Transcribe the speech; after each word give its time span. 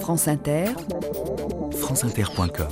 France 0.00 0.28
Inter, 0.28 0.66
franceinter.com 1.72 2.68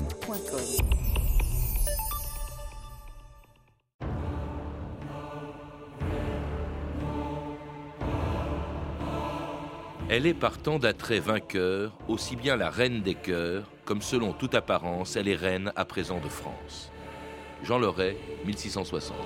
Elle 10.08 10.26
est 10.26 10.34
partant 10.34 10.78
d'attrait 10.78 11.18
vainqueur, 11.18 11.96
aussi 12.08 12.36
bien 12.36 12.56
la 12.56 12.70
reine 12.70 13.02
des 13.02 13.14
cœurs, 13.14 13.64
comme 13.84 14.02
selon 14.02 14.32
toute 14.32 14.54
apparence, 14.54 15.16
elle 15.16 15.28
est 15.28 15.34
reine 15.34 15.72
à 15.74 15.84
présent 15.84 16.20
de 16.20 16.28
France. 16.28 16.92
Jean 17.64 17.78
Loret, 17.78 18.16
1660. 18.44 19.16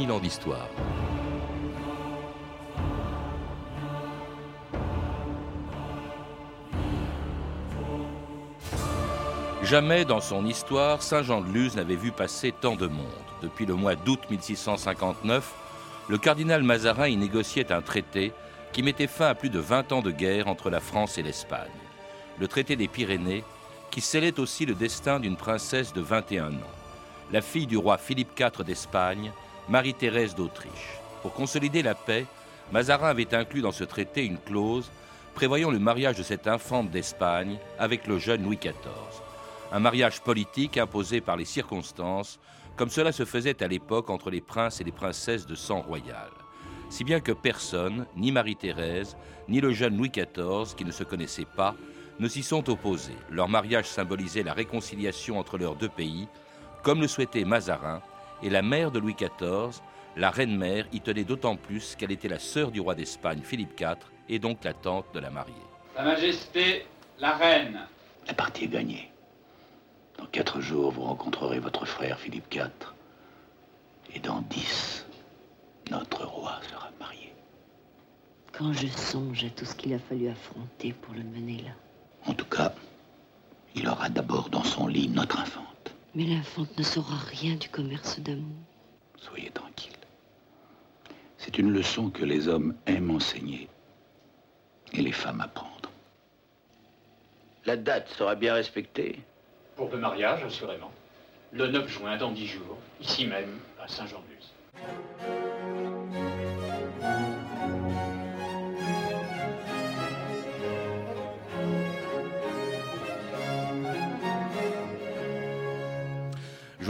2000 0.00 0.12
ans 0.12 0.18
d'histoire. 0.18 0.68
Jamais 9.62 10.06
dans 10.06 10.20
son 10.20 10.46
histoire, 10.46 11.02
Saint-Jean-de-Luz 11.02 11.76
n'avait 11.76 11.96
vu 11.96 12.12
passer 12.12 12.52
tant 12.52 12.76
de 12.76 12.86
monde. 12.86 13.06
Depuis 13.42 13.66
le 13.66 13.74
mois 13.74 13.94
d'août 13.94 14.20
1659, 14.30 15.52
le 16.08 16.18
cardinal 16.18 16.62
Mazarin 16.62 17.08
y 17.08 17.16
négociait 17.16 17.70
un 17.70 17.82
traité 17.82 18.32
qui 18.72 18.82
mettait 18.82 19.06
fin 19.06 19.26
à 19.26 19.34
plus 19.34 19.50
de 19.50 19.58
20 19.58 19.92
ans 19.92 20.02
de 20.02 20.10
guerre 20.10 20.48
entre 20.48 20.70
la 20.70 20.80
France 20.80 21.18
et 21.18 21.22
l'Espagne. 21.22 21.68
Le 22.38 22.48
traité 22.48 22.74
des 22.74 22.88
Pyrénées, 22.88 23.44
qui 23.90 24.00
scellait 24.00 24.40
aussi 24.40 24.64
le 24.64 24.74
destin 24.74 25.20
d'une 25.20 25.36
princesse 25.36 25.92
de 25.92 26.00
21 26.00 26.52
ans, 26.54 26.76
la 27.32 27.42
fille 27.42 27.66
du 27.66 27.76
roi 27.76 27.98
Philippe 27.98 28.38
IV 28.38 28.64
d'Espagne, 28.64 29.32
Marie-Thérèse 29.70 30.34
d'Autriche. 30.34 30.98
Pour 31.22 31.32
consolider 31.32 31.82
la 31.82 31.94
paix, 31.94 32.26
Mazarin 32.72 33.08
avait 33.08 33.36
inclus 33.36 33.60
dans 33.60 33.70
ce 33.70 33.84
traité 33.84 34.24
une 34.24 34.36
clause 34.36 34.90
prévoyant 35.36 35.70
le 35.70 35.78
mariage 35.78 36.16
de 36.16 36.24
cette 36.24 36.48
infante 36.48 36.90
d'Espagne 36.90 37.56
avec 37.78 38.08
le 38.08 38.18
jeune 38.18 38.42
Louis 38.42 38.56
XIV. 38.56 38.74
Un 39.70 39.78
mariage 39.78 40.22
politique 40.22 40.76
imposé 40.76 41.20
par 41.20 41.36
les 41.36 41.44
circonstances, 41.44 42.40
comme 42.74 42.90
cela 42.90 43.12
se 43.12 43.24
faisait 43.24 43.62
à 43.62 43.68
l'époque 43.68 44.10
entre 44.10 44.28
les 44.28 44.40
princes 44.40 44.80
et 44.80 44.84
les 44.84 44.90
princesses 44.90 45.46
de 45.46 45.54
sang 45.54 45.82
royal. 45.82 46.30
Si 46.88 47.04
bien 47.04 47.20
que 47.20 47.30
personne, 47.30 48.06
ni 48.16 48.32
Marie-Thérèse, 48.32 49.16
ni 49.48 49.60
le 49.60 49.70
jeune 49.70 49.96
Louis 49.96 50.10
XIV, 50.10 50.74
qui 50.76 50.84
ne 50.84 50.90
se 50.90 51.04
connaissaient 51.04 51.46
pas, 51.56 51.76
ne 52.18 52.26
s'y 52.26 52.42
sont 52.42 52.68
opposés. 52.68 53.16
Leur 53.30 53.48
mariage 53.48 53.86
symbolisait 53.86 54.42
la 54.42 54.52
réconciliation 54.52 55.38
entre 55.38 55.58
leurs 55.58 55.76
deux 55.76 55.88
pays, 55.88 56.26
comme 56.82 57.00
le 57.00 57.06
souhaitait 57.06 57.44
Mazarin, 57.44 58.02
et 58.42 58.50
la 58.50 58.62
mère 58.62 58.90
de 58.90 58.98
Louis 58.98 59.14
XIV, 59.14 59.80
la 60.16 60.30
reine-mère, 60.30 60.86
y 60.92 61.00
tenait 61.00 61.24
d'autant 61.24 61.56
plus 61.56 61.96
qu'elle 61.96 62.12
était 62.12 62.28
la 62.28 62.38
sœur 62.38 62.70
du 62.70 62.80
roi 62.80 62.94
d'Espagne, 62.94 63.40
Philippe 63.42 63.78
IV, 63.78 63.96
et 64.28 64.38
donc 64.38 64.64
la 64.64 64.74
tante 64.74 65.06
de 65.14 65.20
la 65.20 65.30
mariée. 65.30 65.54
Sa 65.96 66.02
Majesté, 66.02 66.86
la 67.18 67.36
reine. 67.36 67.80
La 68.26 68.34
partie 68.34 68.64
est 68.64 68.68
gagnée. 68.68 69.10
Dans 70.18 70.26
quatre 70.26 70.60
jours, 70.60 70.92
vous 70.92 71.02
rencontrerez 71.02 71.58
votre 71.58 71.86
frère 71.86 72.18
Philippe 72.18 72.52
IV. 72.52 72.70
Et 74.14 74.20
dans 74.20 74.40
dix, 74.42 75.06
notre 75.90 76.26
roi 76.26 76.60
sera 76.70 76.90
marié. 76.98 77.32
Quand 78.52 78.72
je 78.72 78.86
songe 78.88 79.44
à 79.44 79.50
tout 79.50 79.64
ce 79.64 79.74
qu'il 79.74 79.94
a 79.94 79.98
fallu 79.98 80.28
affronter 80.28 80.92
pour 80.92 81.14
le 81.14 81.22
mener 81.22 81.62
là. 81.62 81.70
En 82.26 82.34
tout 82.34 82.44
cas, 82.46 82.72
il 83.74 83.88
aura 83.88 84.08
d'abord 84.08 84.50
dans 84.50 84.64
son 84.64 84.86
lit 84.86 85.08
notre 85.08 85.40
infante. 85.40 85.69
Mais 86.14 86.24
l'infante 86.24 86.76
ne 86.76 86.82
saura 86.82 87.16
rien 87.16 87.54
du 87.54 87.68
commerce 87.68 88.18
d'amour. 88.20 88.56
Soyez 89.16 89.50
tranquille. 89.50 89.92
C'est 91.38 91.58
une 91.58 91.72
leçon 91.72 92.10
que 92.10 92.24
les 92.24 92.48
hommes 92.48 92.74
aiment 92.86 93.12
enseigner 93.12 93.68
et 94.92 95.02
les 95.02 95.12
femmes 95.12 95.40
apprendre. 95.40 95.90
La 97.64 97.76
date 97.76 98.08
sera 98.08 98.34
bien 98.34 98.54
respectée. 98.54 99.20
Pour 99.76 99.90
le 99.90 99.98
mariage, 99.98 100.42
assurément. 100.42 100.90
Le 101.52 101.66
9 101.66 101.88
juin, 101.88 102.16
dans 102.16 102.32
10 102.32 102.46
jours, 102.46 102.78
ici 103.00 103.26
même, 103.26 103.58
à 103.80 103.88
Saint-Jean-de-Luz. 103.88 104.49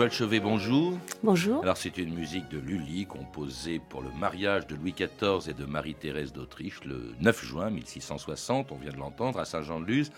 Joël 0.01 0.13
Chevet, 0.13 0.41
bonjour. 0.41 0.99
Bonjour. 1.23 1.63
Alors 1.63 1.77
c'est 1.77 1.99
une 1.99 2.15
musique 2.15 2.49
de 2.49 2.59
Lully 2.59 3.05
composée 3.05 3.83
pour 3.91 4.01
le 4.01 4.09
mariage 4.19 4.67
de 4.67 4.75
Louis 4.75 4.95
XIV 4.95 5.51
et 5.51 5.53
de 5.53 5.67
Marie-Thérèse 5.67 6.33
d'Autriche 6.33 6.83
le 6.87 7.13
9 7.21 7.45
juin 7.45 7.69
1660, 7.69 8.73
on 8.73 8.77
vient 8.77 8.93
de 8.93 8.97
l'entendre, 8.97 9.39
à 9.39 9.45
Saint-Jean-de-Luz. 9.45 10.11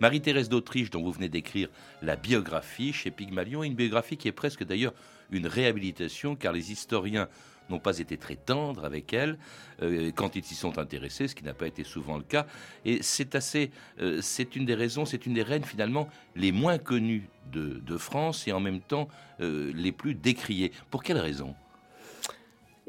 Marie-Thérèse 0.00 0.48
d'Autriche, 0.48 0.90
dont 0.90 1.04
vous 1.04 1.12
venez 1.12 1.28
d'écrire 1.28 1.68
la 2.02 2.16
biographie 2.16 2.92
chez 2.92 3.12
Pygmalion, 3.12 3.62
une 3.62 3.76
biographie 3.76 4.16
qui 4.16 4.26
est 4.26 4.32
presque 4.32 4.64
d'ailleurs 4.64 4.92
une 5.30 5.46
réhabilitation, 5.46 6.34
car 6.34 6.52
les 6.52 6.72
historiens 6.72 7.28
n'ont 7.70 7.78
pas 7.78 7.98
été 7.98 8.16
très 8.16 8.36
tendres 8.36 8.84
avec 8.84 9.12
elle 9.12 9.38
euh, 9.82 10.10
quand 10.14 10.36
ils 10.36 10.44
s'y 10.44 10.54
sont 10.54 10.78
intéressés, 10.78 11.28
ce 11.28 11.34
qui 11.34 11.44
n'a 11.44 11.54
pas 11.54 11.66
été 11.66 11.84
souvent 11.84 12.16
le 12.16 12.24
cas. 12.24 12.46
Et 12.84 12.98
c'est 13.02 13.34
assez, 13.34 13.70
euh, 14.00 14.20
c'est 14.22 14.56
une 14.56 14.64
des 14.64 14.74
raisons, 14.74 15.04
c'est 15.04 15.26
une 15.26 15.34
des 15.34 15.42
reines 15.42 15.64
finalement 15.64 16.08
les 16.36 16.52
moins 16.52 16.78
connues 16.78 17.28
de, 17.52 17.96
France 17.96 18.46
et 18.46 18.52
en 18.52 18.60
même 18.60 18.80
temps 18.80 19.08
euh, 19.40 19.72
les 19.74 19.90
plus 19.90 20.14
décriées. 20.14 20.72
Pour 20.90 21.02
quelle 21.02 21.18
raison? 21.18 21.54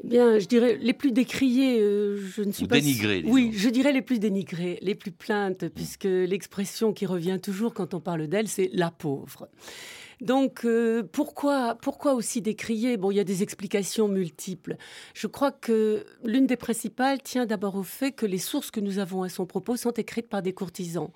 Eh 0.04 0.06
Bien, 0.06 0.38
je 0.38 0.46
dirais 0.46 0.78
les 0.80 0.92
plus 0.92 1.12
décriées, 1.12 1.78
je 1.78 2.42
ne 2.42 2.52
suis 2.52 2.66
pas. 2.66 2.76
Dénigrées. 2.76 3.22
Oui, 3.26 3.50
je 3.52 3.68
dirais 3.68 3.92
les 3.92 4.02
plus 4.02 4.18
dénigrées, 4.18 4.78
les 4.80 4.94
plus 4.94 5.10
plaintes, 5.10 5.68
puisque 5.68 6.04
l'expression 6.04 6.92
qui 6.92 7.06
revient 7.06 7.38
toujours 7.42 7.74
quand 7.74 7.92
on 7.92 8.00
parle 8.00 8.26
d'elle, 8.28 8.48
c'est 8.48 8.70
la 8.72 8.90
pauvre. 8.90 9.48
Donc 10.20 10.64
euh, 10.64 11.02
pourquoi, 11.02 11.76
pourquoi 11.80 12.14
aussi 12.14 12.42
décrier? 12.42 12.96
Bon, 12.96 13.10
il 13.10 13.16
y 13.16 13.20
a 13.20 13.24
des 13.24 13.42
explications 13.42 14.08
multiples. 14.08 14.76
Je 15.14 15.26
crois 15.26 15.50
que 15.50 16.04
l'une 16.24 16.46
des 16.46 16.56
principales 16.56 17.22
tient 17.22 17.46
d'abord 17.46 17.76
au 17.76 17.82
fait 17.82 18.12
que 18.12 18.26
les 18.26 18.38
sources 18.38 18.70
que 18.70 18.80
nous 18.80 18.98
avons 18.98 19.22
à 19.22 19.28
son 19.28 19.46
propos 19.46 19.76
sont 19.76 19.92
écrites 19.92 20.28
par 20.28 20.42
des 20.42 20.52
courtisans 20.52 21.10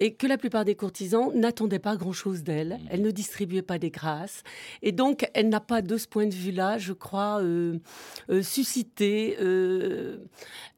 et 0.00 0.14
que 0.14 0.26
la 0.26 0.38
plupart 0.38 0.64
des 0.64 0.74
courtisans 0.74 1.32
n'attendaient 1.34 1.78
pas 1.78 1.96
grand-chose 1.96 2.42
d'elle. 2.42 2.78
Mmh. 2.80 2.88
Elle 2.90 3.02
ne 3.02 3.10
distribuait 3.10 3.62
pas 3.62 3.78
des 3.78 3.90
grâces 3.90 4.42
et 4.82 4.92
donc 4.92 5.28
elle 5.34 5.48
n'a 5.48 5.60
pas 5.60 5.82
de 5.82 5.96
ce 5.96 6.06
point 6.06 6.26
de 6.26 6.34
vue-là, 6.34 6.78
je 6.78 6.92
crois, 6.92 7.40
euh, 7.42 7.78
euh, 8.30 8.42
suscité, 8.42 9.36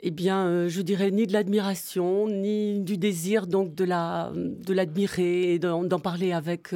eh 0.01 0.11
bien, 0.11 0.69
je 0.69 0.81
dirais 0.81 1.11
ni 1.11 1.27
de 1.27 1.33
l'admiration 1.33 2.29
ni 2.29 2.81
du 2.81 2.97
désir 2.99 3.47
donc 3.47 3.75
de 3.75 3.85
la 3.85 4.33
de 4.35 4.73
l'admirer 4.73 5.55
et 5.55 5.59
d'en 5.59 5.99
parler 5.99 6.33
avec 6.33 6.73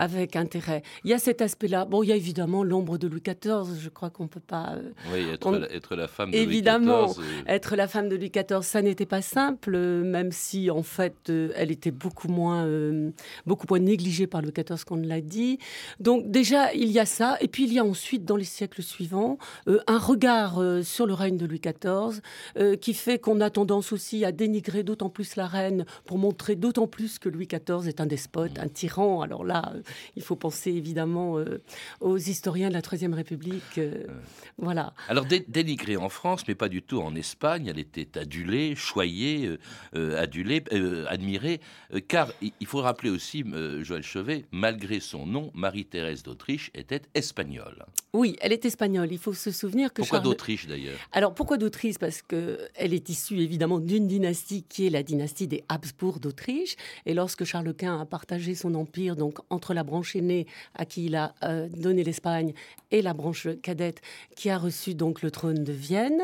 avec 0.00 0.34
intérêt. 0.34 0.82
Il 1.04 1.10
y 1.10 1.14
a 1.14 1.18
cet 1.18 1.42
aspect-là. 1.42 1.84
Bon, 1.84 2.02
il 2.02 2.08
y 2.08 2.12
a 2.12 2.16
évidemment 2.16 2.64
l'ombre 2.64 2.96
de 2.96 3.06
Louis 3.06 3.20
XIV. 3.20 3.78
Je 3.78 3.90
crois 3.90 4.08
qu'on 4.08 4.28
peut 4.28 4.40
pas. 4.40 4.76
Euh, 4.76 4.92
oui, 5.12 5.26
être, 5.30 5.50
la, 5.50 5.70
être, 5.70 5.94
la, 5.94 6.08
femme 6.08 6.30
de 6.30 6.36
évidemment, 6.36 7.02
Louis 7.02 7.12
XIV. 7.12 7.22
Évidemment, 7.22 7.48
être 7.48 7.76
la 7.76 7.86
femme 7.86 8.08
de 8.08 8.16
Louis 8.16 8.30
XIV, 8.30 8.62
ça 8.62 8.80
n'était 8.80 9.04
pas 9.04 9.20
simple, 9.20 9.76
même 9.76 10.32
si 10.32 10.70
en 10.70 10.82
fait, 10.82 11.28
euh, 11.28 11.52
elle 11.54 11.70
était 11.70 11.90
beaucoup 11.90 12.28
moins, 12.28 12.64
euh, 12.64 13.10
beaucoup 13.44 13.66
moins 13.68 13.78
négligée 13.78 14.26
par 14.26 14.40
Louis 14.40 14.52
XIV 14.52 14.84
qu'on 14.84 14.96
ne 14.96 15.06
l'a 15.06 15.20
dit. 15.20 15.58
Donc 16.00 16.30
déjà, 16.30 16.72
il 16.72 16.90
y 16.90 16.98
a 16.98 17.04
ça, 17.04 17.36
et 17.42 17.48
puis 17.48 17.64
il 17.64 17.72
y 17.74 17.78
a 17.78 17.84
ensuite, 17.84 18.24
dans 18.24 18.36
les 18.36 18.44
siècles 18.44 18.82
suivants, 18.82 19.36
un 19.66 19.98
regard 19.98 20.62
sur 20.82 21.06
le 21.06 21.12
règne 21.12 21.36
de 21.36 21.44
Louis 21.44 21.60
XIV 21.60 22.22
qui 22.80 22.94
fait 22.94 23.18
qu'on 23.18 23.40
a 23.40 23.50
tendance 23.50 23.92
aussi 23.92 24.24
à 24.24 24.32
dénigrer 24.32 24.82
d'autant 24.82 25.10
plus 25.10 25.36
la 25.36 25.46
reine 25.46 25.84
pour 26.06 26.16
montrer 26.16 26.56
d'autant 26.56 26.86
plus 26.86 27.18
que 27.18 27.28
Louis 27.28 27.46
XIV 27.46 27.86
est 27.86 28.00
un 28.00 28.06
despote, 28.06 28.58
un 28.58 28.68
tyran. 28.68 29.20
Alors 29.20 29.44
là, 29.44 29.72
il 30.16 30.22
faut 30.22 30.36
penser 30.36 30.70
évidemment 30.70 31.38
euh, 31.38 31.62
aux 32.00 32.16
historiens 32.16 32.68
de 32.68 32.74
la 32.74 32.82
Troisième 32.82 33.14
République. 33.14 33.78
Euh, 33.78 34.06
voilà. 34.58 34.94
Alors 35.08 35.26
dénigrée 35.26 35.96
en 35.96 36.08
France, 36.08 36.44
mais 36.48 36.54
pas 36.54 36.68
du 36.68 36.82
tout 36.82 37.00
en 37.00 37.14
Espagne. 37.14 37.66
Elle 37.66 37.78
était 37.78 38.18
adulée, 38.18 38.74
choyée, 38.74 39.56
euh, 39.94 40.20
adulée, 40.20 40.62
admirée, 41.08 41.60
car 42.08 42.32
il 42.42 42.66
faut 42.66 42.80
rappeler 42.80 43.10
aussi, 43.10 43.44
Joël 43.80 44.02
Chevet, 44.02 44.44
malgré 44.50 45.00
son 45.00 45.26
nom, 45.26 45.50
Marie-Thérèse 45.54 46.22
d'Autriche 46.22 46.70
était 46.74 47.02
espagnole. 47.14 47.84
Oui, 48.12 48.36
elle 48.40 48.52
est 48.52 48.64
espagnole. 48.64 49.12
Il 49.12 49.18
faut 49.18 49.32
se 49.32 49.52
souvenir 49.52 49.92
que 49.92 50.02
pourquoi 50.02 50.18
d'Autriche 50.18 50.66
d'ailleurs? 50.66 50.98
Alors 51.12 51.32
pourquoi 51.32 51.58
d'Autriche? 51.58 51.98
Parce 51.98 52.22
que 52.22 52.58
elle 52.74 52.92
est 52.92 53.08
issue 53.08 53.38
évidemment 53.38 53.78
d'une 53.78 54.08
dynastie 54.08 54.64
qui 54.68 54.86
est 54.86 54.90
la 54.90 55.02
dynastie 55.02 55.46
des 55.46 55.62
Habsbourg 55.68 56.18
d'Autriche. 56.18 56.76
Et 57.06 57.14
lorsque 57.14 57.44
Charles 57.44 57.72
Quint 57.74 58.00
a 58.00 58.06
partagé 58.06 58.54
son 58.54 58.74
empire 58.74 59.14
donc 59.14 59.38
entre 59.48 59.74
la 59.74 59.79
la 59.80 59.84
branche 59.84 60.14
aînée 60.14 60.46
à 60.74 60.84
qui 60.84 61.06
il 61.06 61.16
a 61.16 61.34
euh, 61.42 61.66
donné 61.68 62.04
l'Espagne 62.04 62.52
et 62.90 63.00
la 63.00 63.14
branche 63.14 63.48
cadette 63.62 64.02
qui 64.36 64.50
a 64.50 64.58
reçu 64.58 64.94
donc 64.94 65.22
le 65.22 65.30
trône 65.30 65.64
de 65.64 65.72
Vienne. 65.72 66.20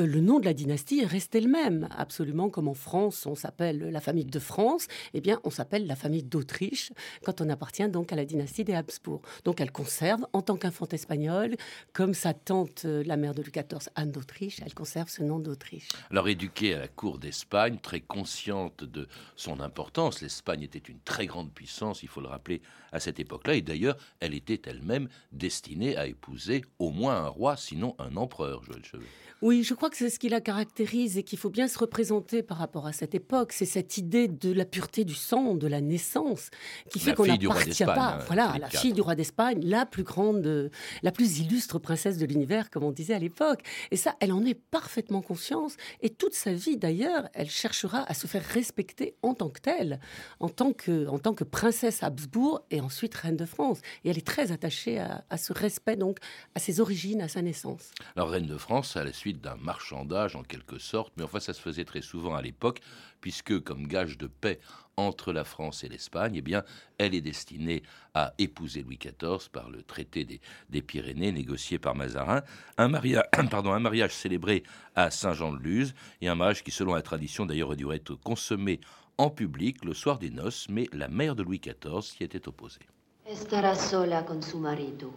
Euh, 0.00 0.06
le 0.06 0.20
nom 0.20 0.38
de 0.38 0.44
la 0.44 0.54
dynastie 0.54 1.00
est 1.00 1.06
resté 1.06 1.40
le 1.40 1.48
même, 1.48 1.88
absolument 1.98 2.50
comme 2.50 2.68
en 2.68 2.74
France, 2.74 3.26
on 3.26 3.34
s'appelle 3.34 3.90
la 3.90 4.00
famille 4.00 4.26
de 4.26 4.38
France, 4.38 4.86
eh 5.12 5.20
bien 5.20 5.40
on 5.42 5.50
s'appelle 5.50 5.88
la 5.88 5.96
famille 5.96 6.22
d'Autriche 6.22 6.92
quand 7.24 7.40
on 7.40 7.48
appartient 7.48 7.88
donc 7.88 8.12
à 8.12 8.16
la 8.16 8.24
dynastie 8.24 8.62
des 8.62 8.74
Habsbourg. 8.74 9.22
Donc 9.44 9.60
elle 9.60 9.72
conserve 9.72 10.24
en 10.32 10.42
tant 10.42 10.56
qu'infante 10.56 10.94
espagnole, 10.94 11.56
comme 11.92 12.14
sa 12.14 12.32
tante, 12.32 12.82
euh, 12.84 13.02
la 13.04 13.16
mère 13.16 13.34
de 13.34 13.42
Louis 13.42 13.50
XIV, 13.50 13.90
Anne 13.96 14.12
d'Autriche, 14.12 14.60
elle 14.64 14.74
conserve 14.74 15.08
ce 15.08 15.24
nom 15.24 15.40
d'Autriche. 15.40 15.88
Alors 16.12 16.28
éduquée 16.28 16.74
à 16.74 16.78
la 16.78 16.88
cour 16.88 17.18
d'Espagne, 17.18 17.78
très 17.82 18.00
consciente 18.00 18.84
de 18.84 19.08
son 19.34 19.58
importance, 19.58 20.22
l'Espagne 20.22 20.62
était 20.62 20.78
une 20.78 21.00
très 21.00 21.26
grande 21.26 21.50
puissance, 21.50 22.04
il 22.04 22.08
faut 22.08 22.20
le 22.20 22.28
rappeler, 22.28 22.62
à 22.92 23.00
cette 23.00 23.20
époque-là, 23.20 23.54
et 23.54 23.62
d'ailleurs 23.62 23.96
elle 24.20 24.34
était 24.34 24.60
elle-même 24.66 25.08
destinée 25.32 25.96
à 25.96 26.06
épouser 26.06 26.64
au 26.78 26.90
moins 26.90 27.16
un 27.16 27.28
roi, 27.28 27.56
sinon 27.56 27.94
un 27.98 28.16
empereur, 28.16 28.62
Joël 28.64 28.84
Chevet. 28.84 29.06
Oui, 29.42 29.62
je 29.62 29.72
crois 29.72 29.88
que 29.88 29.96
c'est 29.96 30.10
ce 30.10 30.18
qui 30.18 30.28
la 30.28 30.42
caractérise 30.42 31.16
et 31.16 31.22
qu'il 31.22 31.38
faut 31.38 31.48
bien 31.48 31.66
se 31.66 31.78
représenter 31.78 32.42
par 32.42 32.58
rapport 32.58 32.86
à 32.86 32.92
cette 32.92 33.14
époque. 33.14 33.52
C'est 33.52 33.64
cette 33.64 33.96
idée 33.96 34.28
de 34.28 34.52
la 34.52 34.66
pureté 34.66 35.04
du 35.04 35.14
sang, 35.14 35.54
de 35.54 35.66
la 35.66 35.80
naissance, 35.80 36.50
qui 36.90 37.00
fait 37.00 37.14
qu'on 37.14 37.24
n'appartient 37.24 37.84
pas. 37.84 38.16
Hein, 38.16 38.24
voilà, 38.26 38.56
la 38.60 38.68
fille 38.68 38.92
du 38.92 39.00
roi 39.00 39.14
d'Espagne, 39.14 39.60
la 39.62 39.86
plus 39.86 40.02
grande, 40.02 40.70
la 41.02 41.10
plus 41.10 41.38
illustre 41.38 41.78
princesse 41.78 42.18
de 42.18 42.26
l'univers, 42.26 42.68
comme 42.68 42.84
on 42.84 42.92
disait 42.92 43.14
à 43.14 43.18
l'époque. 43.18 43.62
Et 43.90 43.96
ça, 43.96 44.14
elle 44.20 44.32
en 44.32 44.44
est 44.44 44.54
parfaitement 44.54 45.22
conscience. 45.22 45.76
Et 46.02 46.10
toute 46.10 46.34
sa 46.34 46.52
vie, 46.52 46.76
d'ailleurs, 46.76 47.28
elle 47.32 47.48
cherchera 47.48 48.02
à 48.10 48.12
se 48.12 48.26
faire 48.26 48.44
respecter 48.44 49.14
en 49.22 49.32
tant 49.32 49.48
que 49.48 49.60
telle, 49.60 50.00
en 50.40 50.50
tant 50.50 50.74
que, 50.74 51.06
en 51.08 51.18
tant 51.18 51.32
que 51.32 51.44
princesse 51.44 52.02
Habsbourg 52.02 52.60
et 52.70 52.79
ensuite 52.80 53.14
reine 53.14 53.36
de 53.36 53.44
France. 53.44 53.80
Et 54.04 54.10
elle 54.10 54.18
est 54.18 54.26
très 54.26 54.52
attachée 54.52 54.98
à, 54.98 55.24
à 55.30 55.36
ce 55.36 55.52
respect, 55.52 55.96
donc, 55.96 56.18
à 56.54 56.60
ses 56.60 56.80
origines, 56.80 57.20
à 57.20 57.28
sa 57.28 57.42
naissance. 57.42 57.92
Alors, 58.16 58.30
reine 58.30 58.46
de 58.46 58.56
France, 58.56 58.96
à 58.96 59.04
la 59.04 59.12
suite 59.12 59.40
d'un 59.40 59.56
marchandage 59.56 60.36
en 60.36 60.42
quelque 60.42 60.78
sorte, 60.78 61.12
mais 61.16 61.22
enfin 61.22 61.40
ça 61.40 61.52
se 61.52 61.60
faisait 61.60 61.84
très 61.84 62.02
souvent 62.02 62.34
à 62.34 62.42
l'époque, 62.42 62.80
puisque 63.20 63.60
comme 63.60 63.86
gage 63.86 64.18
de 64.18 64.26
paix 64.26 64.60
entre 64.96 65.32
la 65.32 65.44
France 65.44 65.82
et 65.84 65.88
l'Espagne, 65.88 66.34
eh 66.36 66.42
bien, 66.42 66.62
elle 66.98 67.14
est 67.14 67.20
destinée 67.20 67.82
à 68.14 68.34
épouser 68.38 68.82
Louis 68.82 68.98
XIV 68.98 69.48
par 69.50 69.70
le 69.70 69.82
traité 69.82 70.24
des, 70.68 70.82
Pyrénées 70.82 71.32
négocié 71.32 71.78
par 71.78 71.94
Mazarin, 71.94 72.42
un, 72.76 72.88
mariage, 72.88 73.24
pardon, 73.50 73.72
un 73.72 73.80
mariage 73.80 74.12
célébré 74.12 74.62
à 74.94 75.10
Saint-Jean-de-Luz, 75.10 75.94
et 76.20 76.28
un 76.28 76.34
mariage 76.34 76.62
qui, 76.62 76.70
selon 76.70 76.94
la 76.94 77.02
tradition 77.02 77.46
d'ailleurs, 77.46 77.68
aurait 77.68 77.76
dû 77.76 77.90
être 77.92 78.14
consommé 78.14 78.80
en 79.20 79.28
public 79.28 79.84
le 79.84 79.92
soir 79.92 80.18
des 80.18 80.30
noces, 80.30 80.66
mais 80.70 80.88
la 80.94 81.08
mère 81.08 81.36
de 81.36 81.42
Louis 81.42 81.60
XIV 81.60 82.00
s'y 82.00 82.24
était 82.24 82.48
opposée. 82.48 82.80
Estará 83.26 83.74
sola 83.74 84.22
con 84.22 84.40
su 84.40 84.56
marido. 84.56 85.12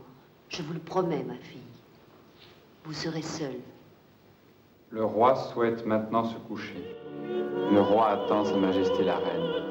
Je 0.50 0.62
vous 0.62 0.74
le 0.74 0.80
promets, 0.82 1.24
ma 1.24 1.36
fille. 1.36 1.72
Vous 2.84 2.92
serez 2.92 3.22
seule. 3.22 3.62
Le 4.90 5.06
roi 5.06 5.36
souhaite 5.36 5.86
maintenant 5.86 6.26
se 6.26 6.36
coucher. 6.50 6.84
Le 7.72 7.80
roi 7.80 8.10
attend 8.10 8.44
Sa 8.44 8.58
Majesté 8.58 9.06
la 9.06 9.16
Reine. 9.16 9.64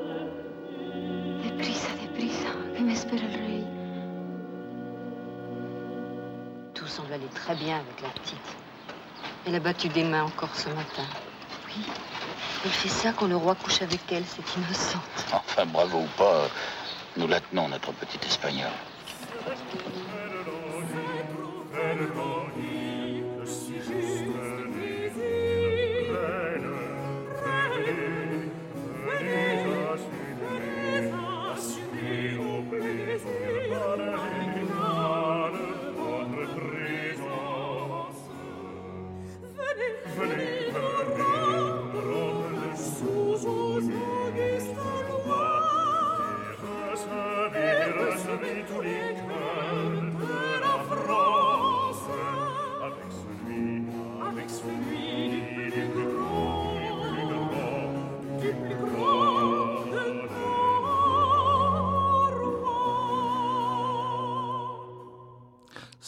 Deprisa, 1.45 1.91
deprisa, 2.03 2.53
que 2.75 2.83
m'espère 2.83 3.21
le 3.21 3.37
rey. 3.47 3.65
Tout 6.73 6.87
semble 6.87 7.13
aller 7.13 7.33
très 7.35 7.55
bien 7.57 7.81
avec 7.81 8.01
la 8.01 8.09
petite. 8.09 8.57
Elle 9.47 9.57
a 9.57 9.61
battu 9.61 9.89
des 9.91 10.05
mains 10.05 10.25
encore 10.25 10.57
ce 10.57 10.71
matin. 10.71 11.05
Oui, 11.69 11.85
elle 12.65 12.71
fait 12.71 12.89
ça 12.89 13.13
quand 13.13 13.27
le 13.27 13.37
roi 13.37 13.55
couche 13.55 13.83
avec 13.83 14.01
elle, 14.11 14.25
c'est 14.27 14.57
innocent. 14.57 15.01
Enfin, 15.33 15.67
bravo 15.67 15.99
ou 15.99 16.09
pas, 16.17 16.49
nous 17.17 17.27
la 17.27 17.41
tenons, 17.41 17.69
notre 17.69 17.93
petite 17.93 18.25
espagnole. 18.25 18.71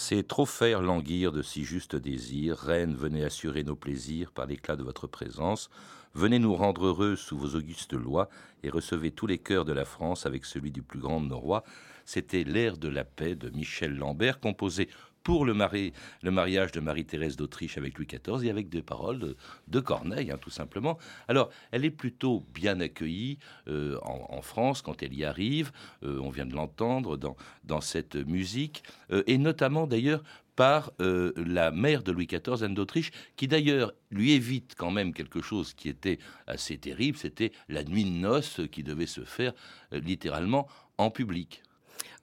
C'est 0.06 0.28
trop 0.28 0.44
faire 0.44 0.82
languir 0.82 1.32
de 1.32 1.40
si 1.40 1.64
justes 1.64 1.96
désirs. 1.96 2.58
Reine, 2.58 2.94
venez 2.94 3.24
assurer 3.24 3.62
nos 3.62 3.74
plaisirs 3.74 4.32
par 4.32 4.44
l'éclat 4.44 4.76
de 4.76 4.82
votre 4.82 5.06
présence. 5.06 5.70
Venez 6.12 6.38
nous 6.38 6.54
rendre 6.54 6.84
heureux 6.84 7.16
sous 7.16 7.38
vos 7.38 7.56
augustes 7.56 7.94
lois 7.94 8.28
et 8.62 8.68
recevez 8.68 9.12
tous 9.12 9.26
les 9.26 9.38
cœurs 9.38 9.64
de 9.64 9.72
la 9.72 9.86
France 9.86 10.26
avec 10.26 10.44
celui 10.44 10.72
du 10.72 10.82
plus 10.82 10.98
grand 10.98 11.22
de 11.22 11.28
nos 11.28 11.38
rois. 11.38 11.64
C'était 12.04 12.44
l'air 12.44 12.76
de 12.76 12.88
la 12.88 13.04
paix 13.04 13.34
de 13.34 13.48
Michel 13.48 13.96
Lambert, 13.96 14.40
composé 14.40 14.90
pour 15.24 15.46
le, 15.46 15.54
mariage 15.54 16.70
de 16.72 16.80
Marie-Thérèse 16.80 17.36
d'Autriche 17.36 17.78
avec 17.78 17.98
Louis 17.98 18.06
XIV 18.06 18.44
et 18.44 18.50
avec 18.50 18.68
des 18.68 18.82
paroles 18.82 19.34
de, 19.66 19.80
Corneille, 19.80 20.30
hein, 20.30 20.38
tout 20.40 20.50
simplement. 20.50 20.98
Alors, 21.28 21.50
elle 21.72 21.84
est 21.84 21.90
plutôt 21.90 22.46
bien 22.52 22.78
accueillie 22.80 23.38
euh, 23.66 23.98
en, 24.02 24.42
France 24.42 24.82
quand 24.82 25.02
elle 25.02 25.14
y 25.14 25.24
arrive. 25.24 25.72
Euh, 26.02 26.20
on 26.22 26.28
vient 26.28 26.44
de 26.44 26.54
l'entendre 26.54 27.16
dans, 27.16 27.36
dans 27.64 27.80
cette 27.80 28.16
musique, 28.16 28.82
euh, 29.10 29.22
et 29.26 29.38
notamment 29.38 29.86
d'ailleurs 29.86 30.22
par 30.56 30.92
la 31.00 31.72
mère 31.72 32.04
de 32.04 32.12
Louis 32.12 32.28
XIV, 32.28 32.62
Anne 32.62 32.74
d'Autriche, 32.74 33.10
qui 33.34 33.48
d'ailleurs 33.48 33.92
lui 34.12 34.30
évite 34.30 34.76
quand 34.76 34.92
même 34.92 35.12
quelque 35.12 35.42
chose 35.42 35.74
qui 35.74 35.88
était 35.88 36.20
assez 36.46 36.78
terrible, 36.78 37.18
c'était 37.18 37.50
la 37.68 37.82
nuit 37.82 38.04
de 38.04 38.10
noces 38.10 38.60
qui 38.70 38.84
devait 38.84 39.06
se 39.06 39.22
faire 39.22 39.52
littéralement 39.90 40.68
en 40.96 41.10
public. 41.10 41.60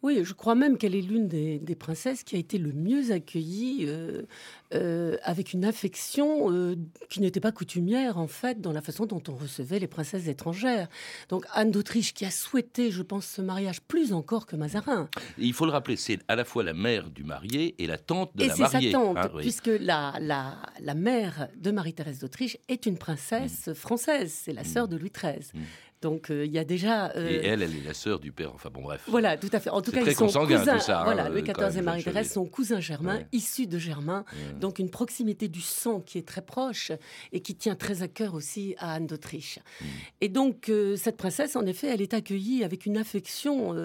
Oui, 0.03 0.21
je 0.23 0.33
crois 0.33 0.55
même 0.55 0.77
qu'elle 0.77 0.95
est 0.95 1.01
l'une 1.01 1.27
des, 1.27 1.59
princesses 1.79 2.23
qui 2.23 2.35
a 2.35 2.39
été 2.39 2.57
le 2.57 2.73
mieux 2.73 3.11
accueillie, 3.11 3.85
euh, 3.87 4.23
euh, 4.73 5.17
avec 5.23 5.53
une 5.53 5.63
affection 5.63 6.51
euh, 6.51 6.75
qui 7.09 7.21
n'était 7.21 7.39
pas 7.39 7.51
coutumière, 7.51 8.17
en 8.17 8.27
fait, 8.27 8.61
dans 8.61 8.71
la 8.71 8.81
façon 8.81 9.05
dont 9.05 9.21
on 9.27 9.35
recevait 9.35 9.79
les 9.79 9.87
princesses 9.87 10.27
étrangères. 10.27 10.87
Donc 11.29 11.45
Anne 11.53 11.71
d'Autriche, 11.71 12.13
qui 12.13 12.25
a 12.25 12.31
souhaité, 12.31 12.89
je 12.89 13.03
pense, 13.03 13.25
ce 13.25 13.41
mariage 13.41 13.81
plus 13.81 14.11
encore 14.11 14.45
que 14.47 14.55
Mazarin. 14.55 15.09
Il 15.37 15.53
faut 15.53 15.65
le 15.65 15.71
rappeler, 15.71 15.95
c'est 15.95 16.19
à 16.27 16.35
la 16.35 16.45
fois 16.45 16.63
la 16.63 16.73
mère 16.73 17.09
du 17.09 17.23
marié 17.23 17.75
et 17.77 17.85
la 17.85 17.97
tante 17.97 18.35
de 18.35 18.45
la 18.45 18.55
mariée. 18.55 18.63
Et 18.63 18.81
c'est 18.81 18.91
sa 18.91 18.97
tante, 18.97 19.17
hein, 19.17 19.31
puisque 19.37 19.67
la, 19.79 20.15
la, 20.19 20.57
la, 20.79 20.93
mère 20.95 21.47
de 21.57 21.71
Marie-Thérèse 21.71 22.19
d'Autriche 22.19 22.57
est 22.67 22.85
une 22.85 22.97
princesse 22.97 23.67
mm. 23.67 23.73
française, 23.75 24.33
c'est 24.33 24.53
la 24.53 24.63
sœur 24.63 24.87
mm. 24.87 24.89
de 24.89 24.97
Louis 24.97 25.11
XIII. 25.11 25.61
Donc 26.01 26.31
euh, 26.31 26.45
il 26.45 26.51
y 26.51 26.57
a 26.57 26.63
déjà. 26.63 27.11
Euh, 27.15 27.29
et 27.29 27.45
elle, 27.45 27.61
elle 27.61 27.75
est 27.75 27.85
la 27.85 27.93
sœur 27.93 28.19
du 28.19 28.31
père. 28.31 28.51
Enfin 28.55 28.69
bon, 28.73 28.81
bref. 28.81 29.03
Voilà, 29.07 29.37
tout 29.37 29.49
à 29.53 29.59
fait. 29.59 29.69
En 29.69 29.81
tout 29.81 29.91
cas, 29.91 30.01
ils 30.01 30.15
sont 30.15 30.25
cousins. 30.25 30.77
Tout 30.77 30.79
ça, 30.79 31.01
hein, 31.01 31.03
voilà, 31.03 31.29
Louis 31.29 31.43
XIV 31.43 31.77
et 31.77 31.81
Marie-Thérèse 31.81 32.31
sont 32.31 32.45
cousins 32.45 32.79
germains, 32.79 33.21
issus 33.31 33.67
de 33.67 33.77
Germain. 33.77 34.25
Donc 34.59 34.79
une 34.79 34.89
proximité 34.89 35.47
du 35.47 35.61
sang 35.61 36.01
qui 36.01 36.17
est 36.17 36.27
très 36.27 36.41
proche 36.41 36.91
et 37.31 37.41
qui 37.41 37.55
tient 37.55 37.75
très 37.75 38.01
à 38.01 38.07
cœur 38.07 38.33
aussi 38.33 38.75
à 38.79 38.93
Anne 38.93 39.05
d'Autriche. 39.05 39.59
Mm. 39.59 39.85
Et 40.21 40.29
donc 40.29 40.69
euh, 40.69 40.95
cette 40.95 41.17
princesse, 41.17 41.55
en 41.55 41.65
effet, 41.65 41.87
elle 41.87 42.01
est 42.01 42.13
accueillie 42.13 42.63
avec 42.63 42.85
une 42.85 42.97
affection 42.97 43.75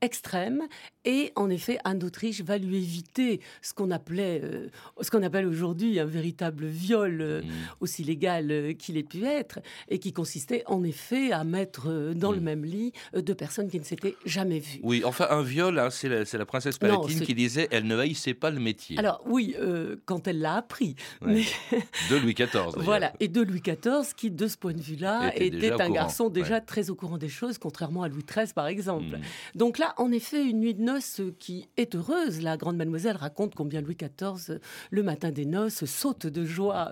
extrême. 0.00 0.62
Et 1.04 1.32
en 1.34 1.50
effet, 1.50 1.78
Anne 1.84 1.98
d'Autriche 1.98 2.42
va 2.42 2.58
lui 2.58 2.76
éviter 2.76 3.40
ce 3.62 3.72
qu'on 3.74 3.90
appelait, 3.90 4.42
ce 5.00 5.10
qu'on 5.10 5.22
appelle 5.22 5.46
aujourd'hui 5.46 5.98
un 5.98 6.04
véritable 6.04 6.66
viol, 6.66 7.42
mm. 7.44 7.50
aussi 7.80 8.04
légal 8.04 8.76
qu'il 8.78 8.96
ait 8.96 9.02
pu 9.02 9.24
être, 9.24 9.58
et 9.88 9.98
qui 9.98 10.12
consistait 10.12 10.62
en 10.66 10.84
effet 10.84 11.32
à 11.32 11.44
mettre 11.48 11.88
euh, 11.88 12.14
dans 12.14 12.32
le 12.32 12.40
mm. 12.40 12.44
même 12.44 12.64
lit 12.64 12.92
euh, 13.14 13.22
deux 13.22 13.34
personnes 13.34 13.68
qui 13.68 13.78
ne 13.78 13.84
s'étaient 13.84 14.16
jamais 14.24 14.58
vues. 14.58 14.80
Oui, 14.82 15.02
enfin 15.04 15.26
un 15.30 15.42
viol, 15.42 15.78
hein, 15.78 15.90
c'est 15.90 16.08
la, 16.08 16.46
princesse 16.46 16.78
Palatine 16.78 17.20
qui 17.20 17.34
disait 17.34 17.68
elle 17.70 17.86
ne 17.86 17.96
haïssait 17.98 18.34
pas 18.34 18.50
le 18.50 18.60
métier. 18.60 18.98
Alors 18.98 19.22
oui, 19.26 19.54
euh, 19.58 19.96
quand 20.04 20.28
elle 20.28 20.40
l'a 20.40 20.54
appris. 20.56 20.94
De 21.22 22.16
Louis 22.16 22.34
XIV. 22.34 22.72
voilà, 22.76 23.12
et 23.20 23.28
de 23.28 23.40
Louis 23.40 23.60
XIV 23.60 24.14
qui, 24.16 24.30
de 24.30 24.46
ce 24.46 24.56
point 24.56 24.72
de 24.72 24.80
vue-là, 24.80 25.32
était, 25.34 25.72
un 25.80 25.90
garçon 25.90 26.28
déjà 26.28 26.60
très 26.60 26.90
au 26.90 26.94
courant 26.94 27.18
des 27.18 27.28
choses, 27.28 27.58
contrairement 27.58 28.02
à 28.02 28.08
Louis 28.08 28.24
XIII 28.24 28.52
par 28.54 28.66
exemple. 28.66 29.16
Mm. 29.16 29.20
Donc 29.58 29.78
là, 29.78 29.94
en 29.96 30.12
effet, 30.12 30.44
une 30.44 30.60
nuit 30.60 30.74
de 30.74 30.82
noces 30.82 31.20
qui 31.38 31.68
est 31.76 31.94
heureuse. 31.94 32.42
La 32.42 32.56
grande 32.56 32.76
mademoiselle 32.76 33.16
raconte 33.16 33.54
combien 33.54 33.80
Louis 33.80 33.96
XIV, 33.96 34.58
le 34.90 35.02
matin 35.02 35.30
des 35.30 35.46
noces, 35.46 35.84
saute 35.84 36.26
de 36.26 36.44
joie 36.44 36.90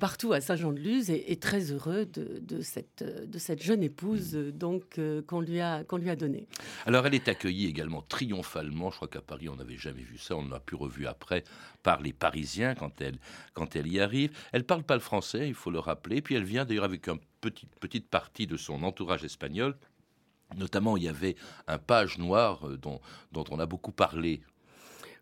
partout 0.00 0.32
à 0.32 0.40
Saint-Jean-de-Luz 0.40 1.10
et 1.10 1.32
est 1.32 1.42
très 1.42 1.72
heureux 1.72 2.06
de, 2.06 2.60
cette, 2.60 3.04
de 3.04 3.38
cette 3.38 3.62
jeune 3.66 3.82
épouse 3.82 4.32
donc 4.32 4.98
qu'on 5.26 5.40
lui 5.40 5.60
a 5.60 5.84
qu'on 5.84 5.98
lui 5.98 6.10
a 6.10 6.16
donnée. 6.16 6.46
Alors 6.86 7.06
elle 7.06 7.14
est 7.14 7.28
accueillie 7.28 7.66
également 7.66 8.02
triomphalement. 8.02 8.90
Je 8.90 8.96
crois 8.96 9.08
qu'à 9.08 9.20
Paris 9.20 9.48
on 9.48 9.56
n'avait 9.56 9.76
jamais 9.76 10.02
vu 10.02 10.18
ça. 10.18 10.36
On 10.36 10.48
l'a 10.48 10.60
pu 10.60 10.74
revu 10.74 11.06
après 11.06 11.44
par 11.82 12.00
les 12.00 12.12
Parisiens 12.12 12.74
quand 12.74 13.00
elle 13.00 13.18
quand 13.54 13.76
elle 13.76 13.88
y 13.88 14.00
arrive. 14.00 14.30
Elle 14.52 14.64
parle 14.64 14.84
pas 14.84 14.94
le 14.94 15.00
français, 15.00 15.48
il 15.48 15.54
faut 15.54 15.70
le 15.70 15.80
rappeler. 15.80 16.22
Puis 16.22 16.34
elle 16.34 16.44
vient 16.44 16.64
d'ailleurs 16.64 16.84
avec 16.84 17.08
une 17.08 17.20
petite 17.40 17.74
petite 17.80 18.08
partie 18.08 18.46
de 18.46 18.56
son 18.56 18.82
entourage 18.82 19.24
espagnol 19.24 19.76
Notamment, 20.54 20.96
il 20.96 21.02
y 21.02 21.08
avait 21.08 21.36
un 21.66 21.78
page 21.78 22.18
noir 22.18 22.66
euh, 22.66 22.76
dont, 22.76 23.00
dont 23.32 23.44
on 23.50 23.58
a 23.58 23.66
beaucoup 23.66 23.92
parlé 23.92 24.42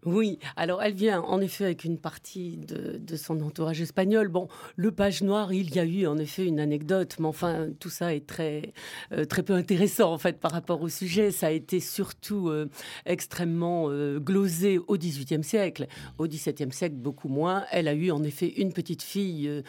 oui, 0.04 0.38
alors 0.56 0.82
elle 0.82 0.94
vient 0.94 1.22
en 1.22 1.40
effet 1.40 1.64
avec 1.64 1.84
une 1.84 1.98
partie 1.98 2.58
de, 2.58 3.16
son 3.16 3.40
entourage 3.40 3.80
espagnol. 3.80 4.28
Bon, 4.28 4.48
le 4.76 4.90
page 4.90 5.22
noir, 5.22 5.52
il 5.52 5.74
y 5.74 5.78
a 5.78 5.84
eu 5.84 6.06
en 6.06 6.18
effet 6.18 6.44
une 6.44 6.60
anecdote, 6.60 7.16
mais 7.20 7.26
enfin 7.26 7.68
tout 7.78 7.90
ça 7.90 8.14
est 8.14 8.26
très 8.26 8.72
euh, 9.12 9.24
très 9.24 9.42
peu 9.42 9.54
intéressant 9.54 10.12
en 10.12 10.18
fait 10.18 10.40
par 10.40 10.50
rapport 10.50 10.82
au 10.82 10.88
sujet. 10.88 11.30
Ça 11.30 11.46
a 11.46 11.50
été 11.50 11.80
surtout 11.80 12.48
euh, 12.48 12.68
extrêmement 13.06 13.86
euh, 13.88 14.18
glosé 14.18 14.78
au 14.78 14.96
XVIIIe 14.96 15.44
siècle, 15.44 15.86
au 16.18 16.26
XVIIe 16.26 16.72
siècle 16.72 16.96
beaucoup 16.96 17.28
moins. 17.28 17.64
Elle 17.70 17.88
a 17.88 17.94
eu 17.94 18.10
en 18.10 18.22
effet 18.22 18.48
une 18.60 18.72
petite 18.72 19.02
fille 19.02 19.62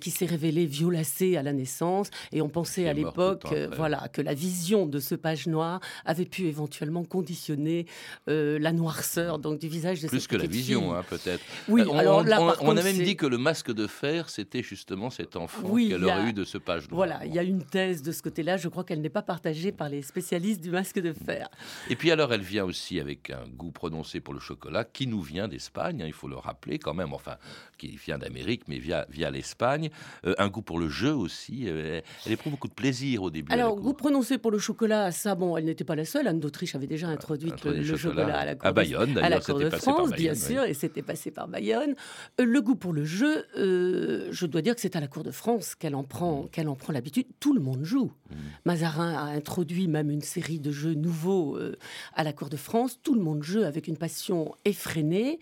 qui 0.00 0.10
s'est 0.10 0.26
révélée 0.26 0.66
violacée 0.66 1.36
à 1.36 1.42
la 1.42 1.52
naissance, 1.52 2.10
et 2.32 2.42
on 2.42 2.48
pensait 2.48 2.88
à 2.88 2.92
l'époque, 2.92 3.54
voilà, 3.76 4.08
que 4.12 4.20
la 4.22 4.34
vision 4.34 4.86
de 4.86 4.98
ce 4.98 5.14
page 5.14 5.46
noir 5.46 5.80
avait 6.04 6.24
pu 6.24 6.46
éventuellement 6.46 7.04
conditionner 7.04 7.86
la 8.26 8.72
noirceur 8.72 9.38
donc 9.38 9.58
du 9.58 9.68
plus 10.08 10.26
que 10.26 10.36
la 10.36 10.46
vision, 10.46 10.94
hein, 10.94 11.04
peut-être. 11.08 11.42
Oui, 11.68 11.82
on, 11.88 11.96
alors 11.96 12.24
on, 12.60 12.76
a 12.76 12.82
même 12.82 12.98
dit 12.98 13.16
que 13.16 13.26
le 13.26 13.38
masque 13.38 13.72
de 13.72 13.86
fer, 13.86 14.28
c'était 14.28 14.62
justement 14.62 15.10
cet 15.10 15.36
enfant 15.36 15.74
qu'elle 15.76 16.04
aurait 16.04 16.28
eu 16.28 16.32
de 16.32 16.44
ce 16.44 16.58
page 16.58 16.84
Voilà, 16.90 17.24
il 17.24 17.34
y 17.34 17.38
a 17.38 17.42
une 17.42 17.62
thèse 17.62 18.02
de 18.02 18.12
ce 18.12 18.22
côté-là. 18.22 18.56
Je 18.56 18.68
crois 18.68 18.84
qu'elle 18.84 19.00
n'est 19.00 19.08
pas 19.08 19.22
partagée 19.22 19.72
par 19.72 19.88
les 19.88 20.02
spécialistes 20.02 20.60
du 20.60 20.70
masque 20.70 21.00
de 21.00 21.12
fer. 21.12 21.48
Et 21.88 21.96
puis 21.96 22.10
alors, 22.10 22.32
elle 22.32 22.42
vient 22.42 22.64
aussi 22.64 23.00
avec 23.00 23.30
un 23.30 23.46
goût 23.48 23.70
prononcé 23.70 24.20
pour 24.20 24.34
le 24.34 24.40
chocolat, 24.40 24.84
qui 24.84 25.06
nous 25.06 25.22
vient 25.22 25.48
d'Espagne, 25.48 26.02
hein, 26.02 26.06
il 26.06 26.12
faut 26.12 26.28
le 26.28 26.36
rappeler 26.36 26.78
quand 26.78 26.94
même, 26.94 27.12
enfin, 27.12 27.36
qui 27.76 27.96
vient 27.96 28.18
d'Amérique, 28.18 28.62
mais 28.68 28.78
via, 28.78 29.06
via 29.10 29.30
l'Espagne. 29.30 29.90
Euh, 30.26 30.34
un 30.38 30.48
goût 30.48 30.62
pour 30.62 30.78
le 30.78 30.88
jeu 30.88 31.14
aussi. 31.14 31.64
Euh, 31.66 32.00
elle 32.26 32.32
éprouve 32.32 32.52
beaucoup 32.52 32.68
de 32.68 32.74
plaisir 32.74 33.22
au 33.22 33.30
début. 33.30 33.52
Alors, 33.52 33.76
goût 33.76 33.94
prononcé 33.94 34.38
pour 34.38 34.50
le 34.50 34.58
chocolat, 34.58 35.12
ça, 35.12 35.34
bon, 35.34 35.56
elle 35.56 35.64
n'était 35.64 35.84
pas 35.84 35.96
la 35.96 36.04
seule. 36.04 36.26
Anne 36.26 36.40
d'Autriche 36.40 36.74
avait 36.74 36.86
déjà 36.86 37.08
introduit 37.08 37.52
le, 37.64 37.96
chocolat, 37.96 38.38
à 38.38 38.44
la 38.44 38.54
à 38.60 38.72
Bayonne, 38.72 39.14
d'ailleurs, 39.14 39.42
de 39.70 39.76
France, 39.76 40.10
bien 40.10 40.34
sûr, 40.34 40.64
et 40.64 40.74
c'était 40.74 41.02
passé 41.02 41.30
par 41.30 41.48
Bayonne. 41.48 41.94
Euh, 42.40 42.44
le 42.44 42.60
goût 42.60 42.74
pour 42.74 42.92
le 42.92 43.04
jeu, 43.04 43.44
euh, 43.56 44.28
je 44.30 44.46
dois 44.46 44.62
dire 44.62 44.74
que 44.74 44.80
c'est 44.80 44.96
à 44.96 45.00
la 45.00 45.08
cour 45.08 45.22
de 45.22 45.30
France 45.30 45.74
qu'elle 45.74 45.94
en 45.94 46.04
prend, 46.04 46.44
mm. 46.44 46.48
qu'elle 46.50 46.68
en 46.68 46.74
prend 46.74 46.92
l'habitude. 46.92 47.26
Tout 47.40 47.54
le 47.54 47.60
monde 47.60 47.84
joue. 47.84 48.12
Mm. 48.30 48.34
Mazarin 48.64 49.14
a 49.14 49.24
introduit 49.24 49.88
même 49.88 50.10
une 50.10 50.22
série 50.22 50.60
de 50.60 50.70
jeux 50.70 50.94
nouveaux 50.94 51.56
euh, 51.56 51.76
à 52.14 52.24
la 52.24 52.32
cour 52.32 52.48
de 52.48 52.56
France. 52.56 52.98
Tout 53.02 53.14
le 53.14 53.20
monde 53.20 53.42
joue 53.42 53.62
avec 53.62 53.88
une 53.88 53.96
passion 53.96 54.54
effrénée, 54.64 55.38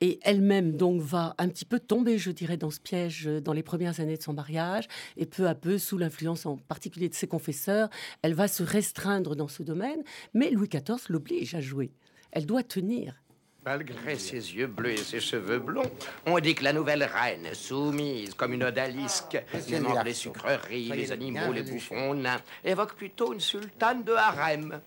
et 0.00 0.18
elle-même 0.22 0.76
donc 0.76 1.00
va 1.00 1.34
un 1.38 1.48
petit 1.48 1.64
peu 1.64 1.78
tomber, 1.78 2.18
je 2.18 2.30
dirais, 2.30 2.56
dans 2.56 2.70
ce 2.70 2.80
piège 2.80 3.26
dans 3.26 3.52
les 3.52 3.62
premières 3.62 4.00
années 4.00 4.16
de 4.16 4.22
son 4.22 4.32
mariage, 4.32 4.86
et 5.16 5.26
peu 5.26 5.46
à 5.48 5.54
peu, 5.54 5.78
sous 5.78 5.98
l'influence 5.98 6.46
en 6.46 6.56
particulier 6.56 7.08
de 7.08 7.14
ses 7.14 7.26
confesseurs, 7.26 7.88
elle 8.22 8.34
va 8.34 8.48
se 8.48 8.62
restreindre 8.62 9.36
dans 9.36 9.48
ce 9.48 9.62
domaine. 9.62 10.02
Mais 10.34 10.50
Louis 10.50 10.68
XIV 10.68 11.00
l'oblige 11.08 11.54
à 11.54 11.60
jouer. 11.60 11.92
Elle 12.32 12.46
doit 12.46 12.62
tenir. 12.62 13.19
Malgré 13.64 14.16
ses 14.16 14.54
yeux 14.54 14.66
bleus 14.66 14.92
et 14.92 14.96
ses 14.96 15.20
cheveux 15.20 15.58
blonds, 15.58 15.90
on 16.24 16.38
dit 16.40 16.54
que 16.54 16.64
la 16.64 16.72
nouvelle 16.72 17.04
reine, 17.04 17.48
soumise 17.52 18.32
comme 18.32 18.54
une 18.54 18.64
odalisque, 18.64 19.38
aimant 19.70 20.02
les 20.02 20.14
sucreries, 20.14 20.88
les 20.88 21.12
animaux, 21.12 21.52
les 21.52 21.62
bouffons 21.62 22.14
nains, 22.14 22.40
évoque 22.64 22.94
plutôt 22.94 23.34
une 23.34 23.40
sultane 23.40 24.02
de 24.02 24.12
harem. 24.12 24.80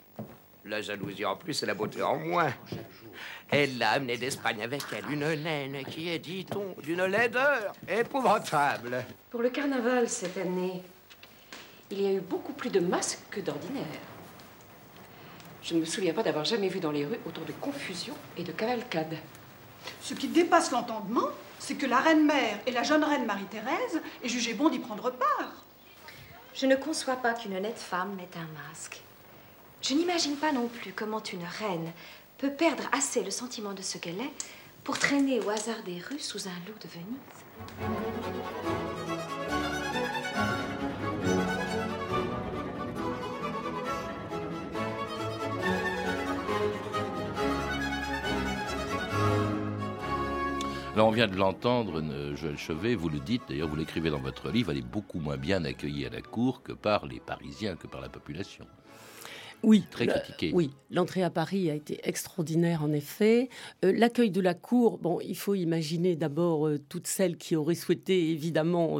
La 0.66 0.82
jalousie 0.82 1.24
en 1.24 1.36
plus 1.36 1.62
et 1.62 1.66
la 1.68 1.76
beauté 1.76 2.02
en 2.02 2.18
moins. 2.18 2.52
Elle 3.52 3.78
l'a 3.78 3.92
amenée 3.92 4.18
d'Espagne 4.18 4.64
avec 4.64 4.82
elle, 4.92 5.12
une 5.12 5.44
naine 5.44 5.84
qui 5.86 6.10
est, 6.10 6.20
dit-on, 6.20 6.74
d'une 6.82 7.06
laideur 7.06 7.74
épouvantable. 7.88 9.06
Pour 9.30 9.44
le 9.44 9.50
carnaval 9.50 10.10
cette 10.10 10.38
année, 10.38 10.82
il 11.92 12.02
y 12.02 12.08
a 12.08 12.14
eu 12.14 12.22
beaucoup 12.22 12.54
plus 12.54 12.72
de 12.72 12.80
masques 12.80 13.20
que 13.30 13.42
d'ordinaire. 13.42 14.13
Je 15.64 15.76
ne 15.76 15.80
me 15.80 15.86
souviens 15.86 16.14
pas 16.14 16.24
d'avoir 16.24 16.44
jamais 16.44 16.68
vu 16.68 16.80
dans 16.80 16.92
les 16.92 17.06
rues 17.06 17.20
autant 17.26 17.44
de 17.48 17.54
confusion 17.54 18.14
et 18.38 18.44
de 18.44 18.52
cavalcade. 18.52 19.18
Ce 20.02 20.14
qui 20.14 20.28
dépasse 20.28 20.72
l'entendement, 20.72 21.30
c'est 21.60 21.76
que 21.76 21.86
la 21.86 22.00
reine-mère 22.00 22.60
et 22.68 22.72
la 22.72 22.84
jeune 22.84 23.04
reine 23.04 23.26
Marie-Thérèse 23.26 24.02
aient 24.24 24.30
jugé 24.30 24.54
bon 24.54 24.70
d'y 24.70 24.80
prendre 24.80 25.12
part. 25.12 25.66
Je 26.54 26.66
ne 26.66 26.76
conçois 26.76 27.16
pas 27.16 27.34
qu'une 27.34 27.56
honnête 27.56 27.80
femme 27.80 28.16
mette 28.16 28.36
un 28.36 28.70
masque. 28.70 29.02
Je 29.82 29.94
n'imagine 29.94 30.36
pas 30.36 30.52
non 30.52 30.68
plus 30.68 30.92
comment 30.92 31.24
une 31.24 31.46
reine 31.46 31.92
peut 32.38 32.52
perdre 32.52 32.84
assez 32.92 33.24
le 33.24 33.32
sentiment 33.32 33.74
de 33.74 33.82
ce 33.82 33.98
qu'elle 33.98 34.20
est 34.20 34.34
pour 34.84 35.00
traîner 35.00 35.40
au 35.40 35.50
hasard 35.50 35.82
des 35.86 36.00
rues 36.00 36.20
sous 36.20 36.48
un 36.48 36.60
loup 36.68 36.78
de 36.82 36.90
Venise. 36.90 38.83
On 51.04 51.12
vient 51.12 51.28
de 51.28 51.36
l'entendre, 51.36 52.02
Joël 52.36 52.58
Chevet, 52.58 52.96
vous 52.96 53.10
le 53.10 53.20
dites, 53.20 53.44
d'ailleurs, 53.50 53.68
vous 53.68 53.76
l'écrivez 53.76 54.10
dans 54.10 54.20
votre 54.20 54.50
livre, 54.50 54.72
elle 54.72 54.78
est 54.78 54.82
beaucoup 54.82 55.20
moins 55.20 55.38
bien 55.38 55.66
accueillie 55.66 56.06
à 56.06 56.10
la 56.10 56.22
cour 56.22 56.64
que 56.64 56.72
par 56.72 57.06
les 57.06 57.20
Parisiens, 57.20 57.76
que 57.76 57.88
par 57.88 58.00
la 58.00 58.10
population. 58.10 58.66
Oui, 59.64 59.86
très 59.90 60.08
critiqué. 60.08 60.52
Oui, 60.54 60.72
l'entrée 60.92 61.24
à 61.24 61.30
Paris 61.30 61.72
a 61.72 61.74
été 61.74 62.00
extraordinaire 62.04 62.84
en 62.84 62.92
effet. 62.92 63.48
Euh, 63.86 63.94
l'accueil 63.96 64.30
de 64.30 64.42
la 64.42 64.54
cour, 64.54 64.98
bon, 64.98 65.20
il 65.22 65.38
faut 65.38 65.56
imaginer 65.56 66.18
d'abord 66.18 66.68
euh, 66.68 66.80
toutes 66.90 67.08
celles 67.08 67.38
qui 67.38 67.56
auraient 67.56 67.74
souhaité 67.74 68.32
évidemment 68.32 69.00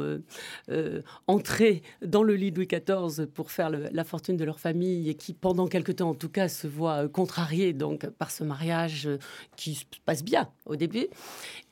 euh, 0.70 1.02
entrer 1.26 1.82
dans 2.04 2.22
le 2.22 2.34
lit 2.34 2.50
de 2.50 2.56
Louis 2.56 2.66
XIV 2.66 3.26
pour 3.26 3.50
faire 3.50 3.70
la 3.70 4.04
fortune 4.04 4.38
de 4.38 4.44
leur 4.44 4.58
famille 4.58 5.10
et 5.10 5.14
qui, 5.14 5.34
pendant 5.34 5.66
quelque 5.66 5.92
temps 5.92 6.10
en 6.10 6.14
tout 6.14 6.30
cas, 6.30 6.48
se 6.48 6.66
voient 6.66 7.08
contrariées 7.08 7.74
donc 7.74 8.08
par 8.08 8.30
ce 8.30 8.42
mariage 8.42 9.08
qui 9.56 9.74
se 9.74 9.84
passe 10.06 10.24
bien 10.24 10.48
au 10.64 10.76
début. 10.76 11.08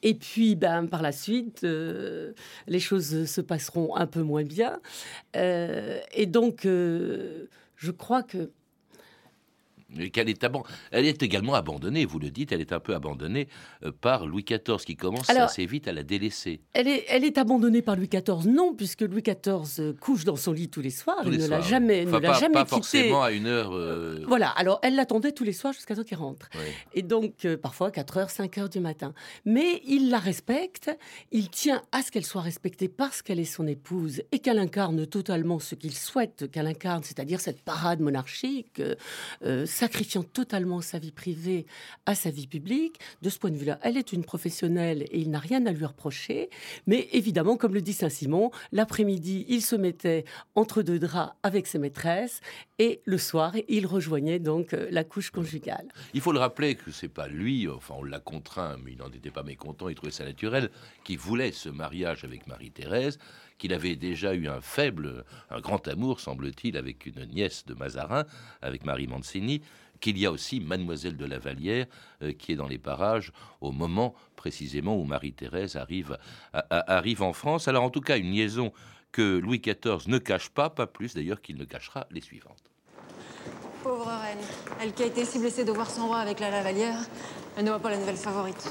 Et 0.02 0.14
puis, 0.14 0.54
ben, 0.54 0.86
par 0.86 1.00
la 1.00 1.12
suite, 1.12 1.62
les 1.62 2.80
choses 2.80 3.24
se 3.24 3.40
passeront 3.40 3.96
un 3.96 4.06
peu 4.06 4.22
moins 4.22 4.44
bien. 4.44 4.80
et 5.34 6.26
donc, 6.26 6.64
je 6.64 7.90
crois 7.90 8.22
que 8.22 8.50
qu'elle 10.12 10.28
est, 10.28 10.44
elle 10.90 11.06
est 11.06 11.22
également 11.22 11.54
abandonnée, 11.54 12.04
vous 12.04 12.18
le 12.18 12.30
dites, 12.30 12.52
elle 12.52 12.60
est 12.60 12.72
un 12.72 12.80
peu 12.80 12.94
abandonnée 12.94 13.48
euh, 13.84 13.92
par 13.92 14.26
Louis 14.26 14.44
XIV 14.44 14.84
qui 14.84 14.96
commence 14.96 15.28
assez 15.30 15.66
vite 15.66 15.88
à 15.88 15.92
la 15.92 16.02
délaisser. 16.02 16.60
Elle 16.72 16.88
est, 16.88 17.04
elle 17.08 17.24
est 17.24 17.38
abandonnée 17.38 17.82
par 17.82 17.96
Louis 17.96 18.08
XIV, 18.08 18.48
non, 18.48 18.74
puisque 18.74 19.02
Louis 19.02 19.22
XIV 19.22 19.80
euh, 19.80 19.92
couche 20.00 20.24
dans 20.24 20.36
son 20.36 20.52
lit 20.52 20.68
tous 20.68 20.80
les 20.80 20.90
soirs, 20.90 21.22
il 21.24 21.38
ne 21.38 21.46
l'a 21.46 21.60
jamais, 21.60 22.04
enfin, 22.06 22.18
ne 22.18 22.22
l'a 22.22 22.32
jamais 22.34 22.54
pas 22.54 22.64
forcément 22.64 23.22
à 23.22 23.32
une 23.32 23.46
heure. 23.46 23.72
Euh, 23.72 24.24
voilà, 24.26 24.50
alors 24.50 24.78
elle 24.82 24.94
l'attendait 24.94 25.32
tous 25.32 25.44
les 25.44 25.52
soirs 25.52 25.72
jusqu'à 25.72 25.94
ce 25.94 26.02
qu'il 26.02 26.16
rentre. 26.16 26.48
Et 26.94 27.02
donc, 27.02 27.46
parfois 27.62 27.90
4 27.90 28.16
heures, 28.16 28.30
5 28.30 28.58
heures 28.58 28.68
du 28.68 28.80
matin. 28.80 29.14
Mais 29.44 29.82
il 29.86 30.10
la 30.10 30.18
respecte, 30.18 30.90
il 31.30 31.50
tient 31.50 31.82
à 31.92 32.02
ce 32.02 32.10
qu'elle 32.10 32.24
soit 32.24 32.42
respectée 32.42 32.88
parce 32.88 33.22
qu'elle 33.22 33.40
est 33.40 33.44
son 33.44 33.66
épouse 33.66 34.22
et 34.32 34.38
qu'elle 34.38 34.58
incarne 34.58 35.06
totalement 35.06 35.58
ce 35.58 35.74
qu'il 35.74 35.94
souhaite 35.94 36.50
qu'elle 36.50 36.66
incarne, 36.66 37.02
c'est-à-dire 37.02 37.40
cette 37.40 37.62
parade 37.62 38.00
monarchique 38.00 38.80
sacrifiant 39.82 40.22
totalement 40.22 40.80
sa 40.80 41.00
vie 41.00 41.10
privée 41.10 41.66
à 42.06 42.14
sa 42.14 42.30
vie 42.30 42.46
publique. 42.46 43.00
De 43.20 43.28
ce 43.28 43.40
point 43.40 43.50
de 43.50 43.56
vue-là, 43.56 43.80
elle 43.82 43.96
est 43.96 44.12
une 44.12 44.22
professionnelle 44.22 45.02
et 45.10 45.18
il 45.18 45.28
n'a 45.28 45.40
rien 45.40 45.66
à 45.66 45.72
lui 45.72 45.84
reprocher. 45.84 46.50
Mais 46.86 47.08
évidemment, 47.10 47.56
comme 47.56 47.74
le 47.74 47.82
dit 47.82 47.92
Saint-Simon, 47.92 48.52
l'après-midi, 48.70 49.44
il 49.48 49.60
se 49.60 49.74
mettait 49.74 50.24
entre 50.54 50.82
deux 50.82 51.00
draps 51.00 51.34
avec 51.42 51.66
ses 51.66 51.80
maîtresses 51.80 52.40
et 52.78 53.00
le 53.06 53.18
soir, 53.18 53.56
il 53.66 53.86
rejoignait 53.86 54.38
donc 54.38 54.72
euh, 54.72 54.86
la 54.92 55.02
couche 55.02 55.30
conjugale. 55.30 55.88
Il 56.14 56.20
faut 56.20 56.32
le 56.32 56.38
rappeler 56.38 56.76
que 56.76 56.92
c'est 56.92 57.08
pas 57.08 57.26
lui, 57.26 57.68
enfin 57.68 57.96
on 57.98 58.04
l'a 58.04 58.20
contraint, 58.20 58.76
mais 58.84 58.92
il 58.92 58.98
n'en 58.98 59.10
était 59.10 59.32
pas 59.32 59.42
mécontent, 59.42 59.88
il 59.88 59.96
trouvait 59.96 60.12
ça 60.12 60.24
naturel, 60.24 60.70
qui 61.02 61.16
voulait 61.16 61.50
ce 61.50 61.68
mariage 61.68 62.22
avec 62.22 62.46
Marie-Thérèse 62.46 63.18
qu'il 63.62 63.72
avait 63.72 63.94
déjà 63.94 64.34
eu 64.34 64.48
un 64.48 64.60
faible, 64.60 65.24
un 65.48 65.60
grand 65.60 65.86
amour, 65.86 66.18
semble-t-il, 66.18 66.76
avec 66.76 67.06
une 67.06 67.24
nièce 67.26 67.64
de 67.64 67.74
Mazarin, 67.74 68.24
avec 68.60 68.84
Marie 68.84 69.06
Mancini, 69.06 69.62
qu'il 70.00 70.18
y 70.18 70.26
a 70.26 70.32
aussi 70.32 70.60
Mademoiselle 70.60 71.16
de 71.16 71.24
la 71.24 71.38
Vallière 71.38 71.86
euh, 72.22 72.32
qui 72.32 72.52
est 72.52 72.56
dans 72.56 72.68
les 72.68 72.78
parages 72.78 73.32
au 73.60 73.72
moment 73.72 74.14
précisément 74.36 74.96
où 74.96 75.04
Marie-Thérèse 75.04 75.76
arrive, 75.76 76.18
arrive 76.70 77.22
en 77.22 77.32
France. 77.32 77.68
Alors 77.68 77.84
en 77.84 77.90
tout 77.90 78.00
cas, 78.00 78.18
une 78.18 78.32
liaison 78.32 78.72
que 79.12 79.38
Louis 79.38 79.60
XIV 79.60 80.08
ne 80.08 80.18
cache 80.18 80.48
pas, 80.48 80.70
pas 80.70 80.86
plus 80.86 81.14
d'ailleurs 81.14 81.40
qu'il 81.40 81.56
ne 81.56 81.64
cachera 81.64 82.06
les 82.10 82.20
suivantes. 82.20 82.64
Pauvre 83.82 84.06
reine, 84.06 84.38
elle 84.80 84.92
qui 84.92 85.02
a 85.02 85.06
été 85.06 85.24
si 85.24 85.38
blessée 85.38 85.64
de 85.64 85.72
voir 85.72 85.90
son 85.90 86.06
roi 86.06 86.18
avec 86.18 86.40
la 86.40 86.50
Lavalière, 86.50 86.98
elle 87.56 87.64
ne 87.64 87.70
voit 87.70 87.80
pas 87.80 87.90
la 87.90 87.98
nouvelle 87.98 88.16
favorite. 88.16 88.68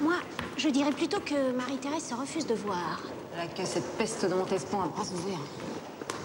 Moi, 0.00 0.14
je 0.56 0.68
dirais 0.68 0.92
plutôt 0.92 1.20
que 1.20 1.52
Marie-Thérèse 1.52 2.08
se 2.08 2.14
refuse 2.14 2.46
de 2.46 2.54
voir. 2.54 3.02
Elle 3.34 3.40
a 3.40 3.46
que 3.48 3.64
cette 3.64 3.96
peste 3.98 4.24
de 4.24 4.34
Montespan 4.34 4.82
à 4.82 4.88
bras 4.88 5.02
ouverts. 5.02 5.38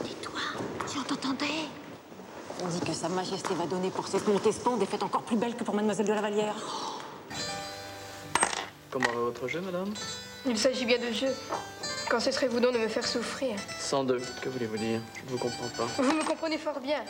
Tais-toi, 0.04 0.40
Si 0.86 0.98
on 0.98 1.04
t'entendait 1.04 1.68
On 2.62 2.68
dit 2.68 2.80
que 2.80 2.94
Sa 2.94 3.10
Majesté 3.10 3.54
va 3.56 3.66
donner 3.66 3.90
pour 3.90 4.08
cette 4.08 4.28
Montespan 4.28 4.78
des 4.78 4.86
fêtes 4.86 5.04
encore 5.04 5.24
plus 5.24 5.36
belles 5.36 5.56
que 5.56 5.64
pour 5.64 5.74
Mademoiselle 5.74 6.06
de 6.06 6.14
la 6.14 6.22
Vallière. 6.22 6.56
Comment 8.92 9.10
va 9.10 9.20
votre 9.22 9.48
jeu, 9.48 9.62
madame? 9.62 9.94
Il 10.46 10.58
s'agit 10.58 10.86
bien 10.86 11.00
de 11.00 11.12
jeu. 11.12 11.34
Quand 12.10 12.20
cesserez-vous 12.20 12.60
donc 12.60 12.74
de 12.74 12.80
me 12.80 12.88
faire 12.88 13.08
souffrir 13.08 13.56
102. 13.80 14.22
Que 14.42 14.50
voulez-vous 14.50 14.78
dire? 14.78 15.00
Je 15.16 15.24
ne 15.24 15.30
vous 15.30 15.38
comprends 15.38 15.68
pas. 15.78 15.86
Vous 15.98 16.14
me 16.14 16.24
comprenez 16.24 16.58
fort 16.58 16.80
bien. 16.80 17.04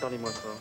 Parlez-moi 0.00 0.30
fort. 0.30 0.56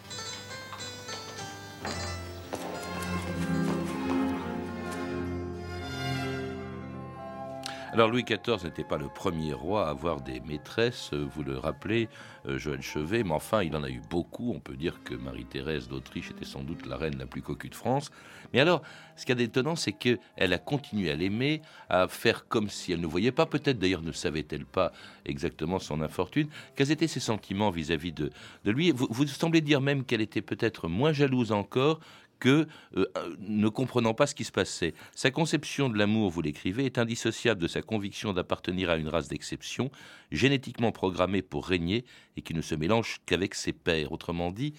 Alors 7.96 8.10
Louis 8.10 8.26
XIV 8.26 8.62
n'était 8.66 8.84
pas 8.84 8.98
le 8.98 9.08
premier 9.08 9.54
roi 9.54 9.88
à 9.88 9.92
avoir 9.92 10.20
des 10.20 10.42
maîtresses, 10.42 11.12
euh, 11.14 11.26
vous 11.34 11.44
le 11.44 11.58
rappelez, 11.58 12.10
euh, 12.46 12.58
Joël 12.58 12.82
Chevet, 12.82 13.24
mais 13.24 13.32
enfin 13.32 13.64
il 13.64 13.74
en 13.74 13.84
a 13.84 13.90
eu 13.90 14.02
beaucoup. 14.10 14.52
On 14.54 14.60
peut 14.60 14.76
dire 14.76 15.02
que 15.06 15.16
Marie-Thérèse 15.16 15.88
d'Autriche 15.88 16.30
était 16.30 16.44
sans 16.44 16.62
doute 16.62 16.86
la 16.88 16.98
reine 16.98 17.18
la 17.18 17.26
plus 17.26 17.42
coquue 17.42 17.70
de 17.70 17.76
France. 17.76 18.12
Mais 18.52 18.60
alors, 18.60 18.82
ce 19.16 19.26
qui 19.26 19.32
est 19.32 19.36
d'étonnant, 19.36 19.78
c'est 19.78 19.94
qu'elle 19.94 20.20
a 20.38 20.58
continué 20.58 21.10
à 21.10 21.16
l'aimer, 21.16 21.62
à 21.88 22.10
faire 22.10 22.50
comme 22.50 22.68
si 22.68 22.92
elle 22.92 23.00
ne 23.00 23.08
voyait 23.08 23.32
pas, 23.32 23.46
peut-être 23.46 23.80
d'ailleurs 23.80 24.02
ne 24.02 24.12
savait-elle 24.12 24.66
pas 24.66 24.92
exactement 25.26 25.80
son 25.80 26.02
infortune, 26.02 26.50
quels 26.76 26.92
étaient 26.92 27.08
ses 27.08 27.22
sentiments 27.22 27.70
vis-à-vis 27.70 28.12
de, 28.12 28.30
de, 28.66 28.72
lui? 28.72 28.92
Vous 28.92 29.26
semblez 29.26 29.62
dire 29.62 29.80
même 29.80 30.04
qu'elle 30.04 30.20
était 30.20 30.42
peut-être 30.42 30.90
moins 30.90 31.14
jalouse 31.14 31.54
encore 31.54 32.02
que 32.40 32.68
euh, 32.98 33.06
ne 33.40 33.70
comprenant 33.70 34.14
pas 34.14 34.28
ce 34.28 34.36
qui 34.36 34.44
se 34.44 34.52
passait. 34.52 34.94
Sa 35.16 35.32
conception 35.32 35.90
de 35.90 35.98
l'amour, 35.98 36.30
vous 36.30 36.42
l'écrivez, 36.42 36.86
est 36.86 36.98
indissociable 36.98 37.62
de 37.62 37.68
sa 37.68 37.82
conviction 37.82 38.34
d'appartenir 38.34 38.90
à 38.90 38.98
une 38.98 39.08
race 39.08 39.28
d'exception, 39.28 39.92
génétiquement 40.32 40.92
programmée 40.92 41.42
pour 41.42 41.66
régner 41.66 42.06
et 42.38 42.42
qui 42.42 42.54
ne 42.54 42.62
se 42.62 42.76
mélange 42.76 43.18
qu'avec 43.26 43.56
ses 43.56 43.74
pères. 43.74 44.12
Autrement 44.12 44.52
dit, 44.52 44.74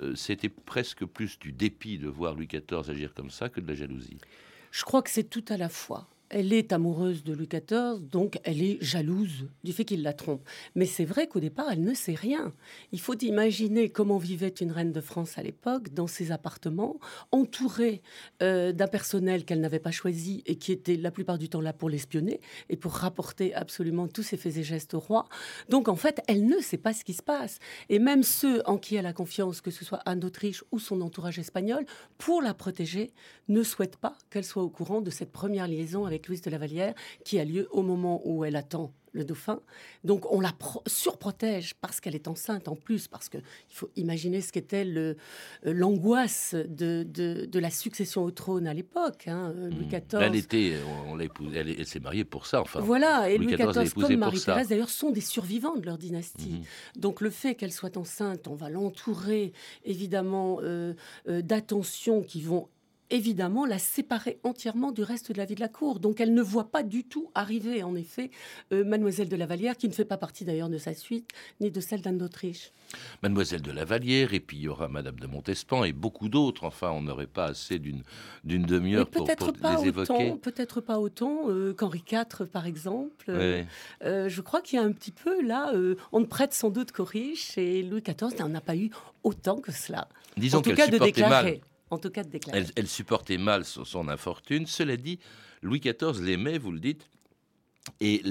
euh, 0.00 0.14
c'était 0.14 0.48
presque 0.48 1.04
plus 1.04 1.38
du 1.38 1.52
dépit 1.52 1.98
de 1.98 2.08
voir 2.08 2.34
Louis 2.34 2.48
XIV 2.48 2.90
agir 2.90 3.14
comme 3.14 3.30
ça 3.30 3.48
que 3.48 3.60
de 3.60 3.68
la 3.68 3.74
jalousie. 3.74 4.18
Je 4.70 4.84
crois 4.84 5.02
que 5.02 5.10
c'est 5.10 5.30
tout 5.30 5.44
à 5.48 5.56
la 5.56 5.68
fois. 5.68 6.08
Elle 6.28 6.52
est 6.52 6.72
amoureuse 6.72 7.22
de 7.22 7.32
Louis 7.32 7.48
XIV, 7.48 8.00
donc 8.00 8.40
elle 8.42 8.60
est 8.60 8.78
jalouse 8.80 9.46
du 9.62 9.72
fait 9.72 9.84
qu'il 9.84 10.02
la 10.02 10.12
trompe. 10.12 10.42
Mais 10.74 10.86
c'est 10.86 11.04
vrai 11.04 11.28
qu'au 11.28 11.38
départ, 11.38 11.66
elle 11.70 11.82
ne 11.82 11.94
sait 11.94 12.14
rien. 12.14 12.52
Il 12.90 13.00
faut 13.00 13.16
imaginer 13.18 13.90
comment 13.90 14.18
vivait 14.18 14.48
une 14.48 14.72
reine 14.72 14.92
de 14.92 15.00
France 15.00 15.38
à 15.38 15.42
l'époque, 15.42 15.94
dans 15.94 16.08
ses 16.08 16.32
appartements, 16.32 16.98
entourée 17.30 18.02
euh, 18.42 18.72
d'un 18.72 18.88
personnel 18.88 19.44
qu'elle 19.44 19.60
n'avait 19.60 19.78
pas 19.78 19.92
choisi 19.92 20.42
et 20.46 20.56
qui 20.56 20.72
était 20.72 20.96
la 20.96 21.12
plupart 21.12 21.38
du 21.38 21.48
temps 21.48 21.60
là 21.60 21.72
pour 21.72 21.88
l'espionner 21.88 22.40
et 22.70 22.76
pour 22.76 22.92
rapporter 22.92 23.54
absolument 23.54 24.08
tous 24.08 24.24
ses 24.24 24.36
faits 24.36 24.56
et 24.56 24.64
gestes 24.64 24.94
au 24.94 25.00
roi. 25.00 25.28
Donc 25.68 25.88
en 25.88 25.96
fait, 25.96 26.20
elle 26.26 26.46
ne 26.46 26.58
sait 26.58 26.76
pas 26.76 26.92
ce 26.92 27.04
qui 27.04 27.14
se 27.14 27.22
passe. 27.22 27.60
Et 27.88 27.98
même 27.98 28.22
ceux 28.24 28.62
en 28.66 28.78
qui 28.78 28.96
elle 28.96 29.06
a 29.06 29.12
confiance, 29.12 29.60
que 29.60 29.70
ce 29.70 29.84
soit 29.84 30.00
Anne 30.06 30.20
d'Autriche 30.20 30.64
ou 30.72 30.78
son 30.80 31.00
entourage 31.02 31.38
espagnol, 31.38 31.84
pour 32.18 32.42
la 32.42 32.54
protéger, 32.54 33.12
ne 33.48 33.62
souhaitent 33.62 33.96
pas 33.96 34.16
qu'elle 34.30 34.44
soit 34.44 34.62
au 34.62 34.70
courant 34.70 35.00
de 35.00 35.10
cette 35.10 35.30
première 35.30 35.68
liaison 35.68 36.04
avec 36.04 36.15
Louise 36.26 36.42
de 36.42 36.50
la 36.50 36.58
Vallière, 36.58 36.94
qui 37.24 37.38
a 37.38 37.44
lieu 37.44 37.68
au 37.70 37.82
moment 37.82 38.22
où 38.24 38.44
elle 38.44 38.56
attend 38.56 38.92
le 39.16 39.24
dauphin. 39.24 39.60
Donc 40.04 40.30
on 40.30 40.40
la 40.40 40.52
surprotège 40.86 41.74
parce 41.74 42.00
qu'elle 42.00 42.14
est 42.14 42.28
enceinte 42.28 42.68
en 42.68 42.76
plus, 42.76 43.08
parce 43.08 43.28
qu'il 43.28 43.42
faut 43.68 43.90
imaginer 43.96 44.40
ce 44.40 44.52
qu'était 44.52 44.84
euh, 44.86 45.14
l'angoisse 45.64 46.54
de, 46.54 47.02
de, 47.02 47.58
la 47.58 47.70
succession 47.70 48.22
au 48.22 48.30
trône 48.30 48.68
à 48.68 48.74
l'époque. 48.74 49.26
Hein, 49.26 49.52
euh, 49.56 49.70
Louis 49.70 49.86
XIV. 49.86 50.02
Hmm. 50.12 50.22
Elle, 50.22 50.36
était, 50.36 50.74
on 51.08 51.18
elle, 51.18 51.74
elle 51.78 51.86
s'est 51.86 52.00
mariée 52.00 52.24
pour 52.24 52.46
ça. 52.46 52.60
Enfin, 52.60 52.80
voilà, 52.80 53.30
et 53.30 53.38
Louis, 53.38 53.56
XIV, 53.56 53.92
comme 53.94 54.16
Marie-Thérèse 54.16 54.68
d'ailleurs, 54.68 54.90
sont 54.90 55.10
des 55.10 55.22
survivants 55.22 55.76
de 55.76 55.86
leur 55.86 55.98
dynastie. 55.98 56.60
Hmm. 56.60 57.00
Donc 57.00 57.20
le 57.20 57.30
fait 57.30 57.54
qu'elle 57.54 57.72
soit 57.72 57.96
enceinte, 57.96 58.46
on 58.46 58.54
va 58.54 58.68
l'entourer 58.68 59.52
évidemment 59.84 60.58
euh, 60.62 60.92
d'attentions 61.26 62.22
qui 62.22 62.42
vont 62.42 62.68
évidemment 63.10 63.66
la 63.66 63.78
séparer 63.78 64.38
entièrement 64.42 64.92
du 64.92 65.02
reste 65.02 65.32
de 65.32 65.38
la 65.38 65.44
vie 65.44 65.54
de 65.54 65.60
la 65.60 65.68
cour. 65.68 66.00
Donc 66.00 66.20
elle 66.20 66.34
ne 66.34 66.42
voit 66.42 66.70
pas 66.70 66.82
du 66.82 67.04
tout 67.04 67.30
arriver, 67.34 67.82
en 67.82 67.94
effet, 67.94 68.30
euh, 68.72 68.84
Mademoiselle 68.84 69.28
de 69.28 69.36
la 69.36 69.46
Vallière, 69.46 69.76
qui 69.76 69.88
ne 69.88 69.92
fait 69.92 70.04
pas 70.04 70.16
partie 70.16 70.44
d'ailleurs 70.44 70.68
de 70.68 70.78
sa 70.78 70.94
suite, 70.94 71.30
ni 71.60 71.70
de 71.70 71.80
celle 71.80 72.00
d'Anne 72.00 72.18
d'Autriche. 72.18 72.72
Mademoiselle 73.22 73.62
de 73.62 73.72
la 73.72 73.84
Vallière, 73.84 74.34
et 74.34 74.40
puis 74.40 74.58
il 74.58 74.62
y 74.62 74.68
aura 74.68 74.88
Madame 74.88 75.18
de 75.18 75.26
Montespan, 75.26 75.84
et 75.84 75.92
beaucoup 75.92 76.28
d'autres. 76.28 76.64
Enfin, 76.64 76.90
on 76.90 77.02
n'aurait 77.02 77.26
pas 77.26 77.46
assez 77.46 77.78
d'une 77.78 78.02
demi-heure 78.44 79.08
pour, 79.08 79.26
les 79.26 79.88
évoquer. 79.88 80.34
Peut-être 80.40 80.80
pas 80.80 80.98
autant 80.98 81.48
euh, 81.48 81.74
qu'Henri 81.74 82.02
IV, 82.10 82.46
par 82.46 82.66
exemple. 82.66 83.26
Euh, 83.28 83.64
je 84.28 84.40
crois 84.40 84.60
qu'il 84.60 84.78
y 84.78 84.82
a 84.82 84.84
un 84.84 84.92
petit 84.92 85.12
peu, 85.12 85.42
là, 85.42 85.72
on 86.12 86.20
ne 86.20 86.26
prête 86.26 86.54
sans 86.54 86.70
doute 86.70 86.92
qu'aux 86.92 87.04
riches, 87.04 87.58
et 87.58 87.82
Louis 87.82 88.02
XIV 88.02 88.38
n'en 88.38 88.54
a 88.54 88.60
pas 88.60 88.76
eu 88.76 88.90
autant 89.22 89.60
que 89.60 89.72
cela. 89.72 90.08
Disons 90.36 90.58
en 90.58 90.62
tout 90.62 90.74
cas, 90.74 90.86
de 90.86 90.98
déclarer 90.98 91.60
en 91.90 91.98
tout 91.98 92.10
cas 92.10 92.24
de 92.24 92.38
Elle, 92.52 92.88
supportait 92.88 93.38
mal 93.38 93.64
son, 93.64 94.08
infortune. 94.08 94.66
Cela 94.66 94.96
dit, 94.96 95.18
Louis 95.62 95.80
XIV 95.80 96.22
l'aimait, 96.22 96.58
vous 96.58 96.72
le 96.72 96.80
dites, 96.80 97.08
et, 98.00 98.22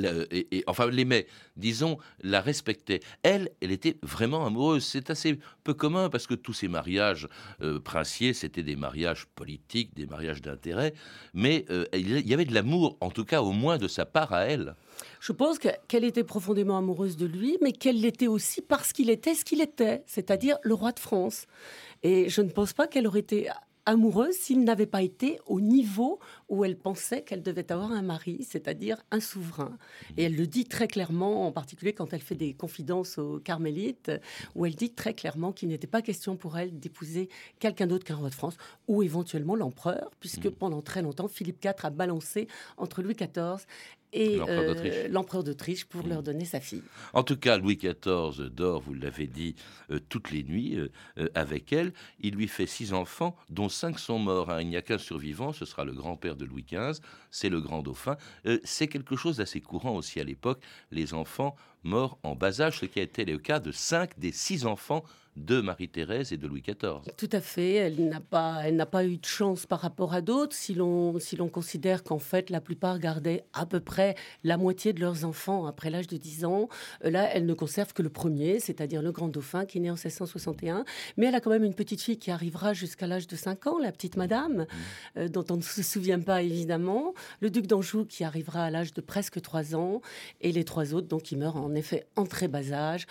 enfin 0.67 0.89
l'aimait, 0.89 1.27
disons, 1.55 1.97
la 2.21 2.41
respectait. 2.41 2.99
Elle, 3.23 3.49
elle 3.61 3.71
était 3.71 3.97
vraiment 4.03 4.45
amoureuse. 4.45 4.85
C'est 4.85 5.09
assez 5.09 5.39
peu 5.63 5.73
commun 5.73 6.09
parce 6.09 6.27
que 6.27 6.33
tous 6.33 6.53
ces 6.53 6.67
mariages 6.67 7.27
euh, 7.61 7.79
princiers, 7.79 8.33
c'était 8.33 8.63
des 8.63 8.75
mariages 8.75 9.25
politiques, 9.35 9.93
des 9.95 10.05
mariages 10.05 10.41
d'intérêt, 10.41 10.93
mais 11.33 11.65
euh, 11.69 11.85
il 11.93 12.27
y 12.27 12.33
avait 12.33 12.45
de 12.45 12.53
l'amour, 12.53 12.97
en 13.01 13.09
tout 13.09 13.25
cas 13.25 13.41
au 13.41 13.51
moins 13.51 13.77
de 13.77 13.87
sa 13.87 14.05
part 14.05 14.33
à 14.33 14.43
elle. 14.45 14.75
Je 15.19 15.31
pense 15.31 15.59
qu'elle 15.59 16.03
était 16.03 16.23
profondément 16.23 16.77
amoureuse 16.77 17.17
de 17.17 17.25
lui, 17.25 17.57
mais 17.61 17.71
qu'elle 17.71 17.99
l'était 17.99 18.27
aussi 18.27 18.61
parce 18.61 18.93
qu'il 18.93 19.09
était 19.09 19.33
ce 19.33 19.43
qu'il 19.43 19.61
était, 19.61 20.03
c'est-à-dire 20.05 20.57
le 20.61 20.73
roi 20.73 20.91
de 20.91 20.99
France. 20.99 21.47
Et 22.03 22.29
je 22.29 22.41
ne 22.41 22.49
pense 22.49 22.73
pas 22.73 22.87
qu'elle 22.87 23.07
aurait 23.07 23.19
été 23.19 23.49
amoureuse 23.85 24.35
s'il 24.35 24.63
n'avait 24.63 24.85
pas 24.85 25.01
été 25.01 25.39
au 25.45 25.61
niveau 25.61 26.19
où 26.49 26.65
elle 26.65 26.77
pensait 26.77 27.23
qu'elle 27.23 27.43
devait 27.43 27.71
avoir 27.71 27.91
un 27.91 28.01
mari, 28.01 28.45
c'est-à-dire 28.47 28.97
un 29.11 29.19
souverain. 29.19 29.77
Et 30.17 30.23
elle 30.23 30.35
le 30.35 30.47
dit 30.47 30.65
très 30.65 30.87
clairement, 30.87 31.47
en 31.47 31.51
particulier 31.51 31.93
quand 31.93 32.13
elle 32.13 32.21
fait 32.21 32.35
des 32.35 32.53
confidences 32.53 33.17
aux 33.17 33.39
carmélites, 33.39 34.11
où 34.55 34.65
elle 34.65 34.75
dit 34.75 34.91
très 34.91 35.13
clairement 35.13 35.51
qu'il 35.51 35.69
n'était 35.69 35.87
pas 35.87 36.01
question 36.01 36.35
pour 36.35 36.57
elle 36.57 36.79
d'épouser 36.79 37.29
quelqu'un 37.59 37.87
d'autre 37.87 38.05
qu'un 38.05 38.15
roi 38.15 38.29
de 38.29 38.35
France, 38.35 38.57
ou 38.87 39.03
éventuellement 39.03 39.55
l'empereur, 39.55 40.11
puisque 40.19 40.47
mmh. 40.47 40.51
pendant 40.51 40.81
très 40.81 41.01
longtemps, 41.01 41.27
Philippe 41.27 41.63
IV 41.63 41.73
a 41.83 41.89
balancé 41.89 42.47
entre 42.77 43.01
Louis 43.01 43.15
XIV 43.15 43.65
et 44.15 44.37
l'empereur 45.09 45.43
d'Autriche 45.43 45.85
pour 45.85 46.05
mmh. 46.05 46.09
leur 46.09 46.23
donner 46.23 46.45
sa 46.45 46.59
fille. 46.59 46.83
En 47.13 47.23
tout 47.23 47.35
cas, 47.35 47.57
Louis 47.57 47.75
XIV 47.75 48.49
dort, 48.49 48.81
vous 48.81 48.93
l'avez 48.93 49.27
dit, 49.27 49.55
euh, 49.91 49.99
toutes 50.09 50.31
les 50.31 50.43
nuits 50.43 50.77
euh, 50.77 51.27
avec 51.35 51.73
elle. 51.73 51.93
Il 52.21 52.35
lui 52.35 52.47
fait 52.47 52.65
six 52.65 52.93
enfants, 52.93 53.35
dont 53.49 53.69
cinq 53.69 53.99
sont 53.99 54.17
morts. 54.17 54.49
Hein. 54.49 54.61
Il 54.61 54.69
n'y 54.69 54.77
a 54.77 54.81
qu'un 54.81 54.97
survivant, 54.97 55.51
ce 55.51 55.65
sera 55.65 55.83
le 55.83 55.91
grand-père 55.91 56.35
de 56.35 56.45
Louis 56.45 56.65
XV, 56.67 57.01
c'est 57.29 57.49
le 57.49 57.59
grand 57.59 57.83
dauphin. 57.83 58.15
Euh, 58.45 58.59
c'est 58.63 58.87
quelque 58.87 59.15
chose 59.15 59.37
d'assez 59.37 59.61
courant 59.61 59.95
aussi 59.95 60.19
à 60.19 60.23
l'époque, 60.23 60.61
les 60.91 61.13
enfants 61.13 61.55
morts 61.83 62.17
en 62.23 62.35
bas 62.35 62.61
âge, 62.61 62.79
ce 62.79 62.85
qui 62.85 62.99
a 62.99 63.03
été 63.03 63.25
le 63.25 63.37
cas 63.37 63.59
de 63.59 63.71
cinq 63.71 64.17
des 64.17 64.31
six 64.31 64.65
enfants 64.65 65.03
de 65.35 65.61
Marie-Thérèse 65.61 66.31
et 66.31 66.37
de 66.37 66.47
Louis 66.47 66.61
XIV. 66.61 67.01
Tout 67.17 67.29
à 67.31 67.41
fait. 67.41 67.73
Elle 67.73 68.07
n'a 68.07 68.21
pas, 68.21 68.61
elle 68.63 68.75
n'a 68.75 68.85
pas 68.85 69.05
eu 69.05 69.17
de 69.17 69.25
chance 69.25 69.65
par 69.65 69.79
rapport 69.79 70.13
à 70.13 70.21
d'autres. 70.21 70.55
Si 70.55 70.73
l'on, 70.73 71.19
si 71.19 71.35
l'on 71.35 71.49
considère 71.49 72.03
qu'en 72.03 72.19
fait 72.19 72.49
la 72.49 72.61
plupart 72.61 72.99
gardaient 72.99 73.43
à 73.53 73.65
peu 73.65 73.79
près 73.79 74.15
la 74.43 74.57
moitié 74.57 74.93
de 74.93 75.01
leurs 75.01 75.25
enfants 75.25 75.65
après 75.65 75.89
l'âge 75.89 76.07
de 76.07 76.17
10 76.17 76.45
ans, 76.45 76.69
euh, 77.03 77.09
là 77.09 77.29
elle 77.33 77.45
ne 77.45 77.53
conserve 77.53 77.93
que 77.93 78.01
le 78.01 78.09
premier, 78.09 78.59
c'est-à-dire 78.59 79.01
le 79.01 79.11
grand 79.11 79.27
dauphin 79.27 79.65
qui 79.65 79.79
est 79.79 79.81
né 79.81 79.89
en 79.89 79.95
1661. 79.95 80.85
Mais 81.17 81.27
elle 81.27 81.35
a 81.35 81.41
quand 81.41 81.51
même 81.51 81.63
une 81.63 81.75
petite 81.75 82.01
fille 82.01 82.17
qui 82.17 82.31
arrivera 82.31 82.73
jusqu'à 82.73 83.07
l'âge 83.07 83.27
de 83.27 83.35
5 83.35 83.67
ans, 83.67 83.79
la 83.79 83.91
petite 83.91 84.17
Madame, 84.17 84.61
mmh. 84.61 84.65
euh, 85.17 85.27
dont 85.27 85.45
on 85.49 85.57
ne 85.57 85.61
se 85.61 85.83
souvient 85.83 86.19
pas 86.19 86.41
évidemment. 86.41 87.13
Le 87.41 87.49
duc 87.49 87.67
d'Anjou 87.67 88.05
qui 88.05 88.23
arrivera 88.23 88.63
à 88.63 88.69
l'âge 88.69 88.93
de 88.93 89.01
presque 89.01 89.41
3 89.41 89.75
ans, 89.75 90.01
et 90.41 90.51
les 90.51 90.63
trois 90.63 90.93
autres 90.93 91.07
donc 91.07 91.23
qui 91.23 91.35
meurent 91.35 91.57
en 91.57 91.73
effet 91.73 92.05
en 92.15 92.25
très 92.25 92.47
bas 92.47 92.71
âge 92.71 93.07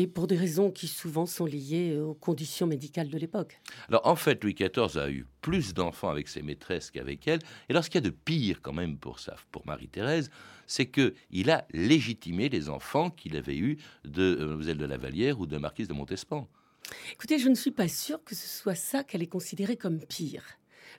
et 0.00 0.06
pour 0.06 0.26
des 0.26 0.36
raisons 0.36 0.70
qui 0.70 0.88
souvent 0.88 1.26
sont 1.26 1.44
liées 1.44 1.98
aux 1.98 2.14
conditions 2.14 2.66
médicales 2.66 3.10
de 3.10 3.18
l'époque. 3.18 3.60
Alors 3.88 4.06
en 4.06 4.16
fait, 4.16 4.42
Louis 4.42 4.54
XIV 4.54 4.96
a 4.98 5.10
eu 5.10 5.26
plus 5.42 5.74
d'enfants 5.74 6.08
avec 6.08 6.26
ses 6.26 6.40
maîtresses 6.40 6.90
qu'avec 6.90 7.28
elle. 7.28 7.40
Et 7.68 7.72
alors 7.72 7.84
ce 7.84 7.90
qu'il 7.90 8.02
y 8.02 8.06
a 8.06 8.08
de 8.08 8.14
pire 8.14 8.62
quand 8.62 8.72
même 8.72 8.96
pour 8.96 9.20
ça, 9.20 9.36
pour 9.52 9.66
Marie-Thérèse, 9.66 10.30
c'est 10.66 10.86
que 10.86 11.12
il 11.30 11.50
a 11.50 11.66
légitimé 11.74 12.48
les 12.48 12.70
enfants 12.70 13.10
qu'il 13.10 13.36
avait 13.36 13.58
eus 13.58 13.76
de 14.06 14.56
Mlle 14.58 14.78
de 14.78 14.86
la 14.86 14.96
Vallière 14.96 15.38
ou 15.38 15.44
de 15.46 15.58
Marquise 15.58 15.88
de 15.88 15.92
Montespan. 15.92 16.48
Écoutez, 17.12 17.38
je 17.38 17.50
ne 17.50 17.54
suis 17.54 17.70
pas 17.70 17.88
sûre 17.88 18.24
que 18.24 18.34
ce 18.34 18.48
soit 18.48 18.74
ça 18.74 19.04
qu'elle 19.04 19.22
est 19.22 19.26
considérée 19.26 19.76
comme 19.76 19.98
pire. 19.98 20.44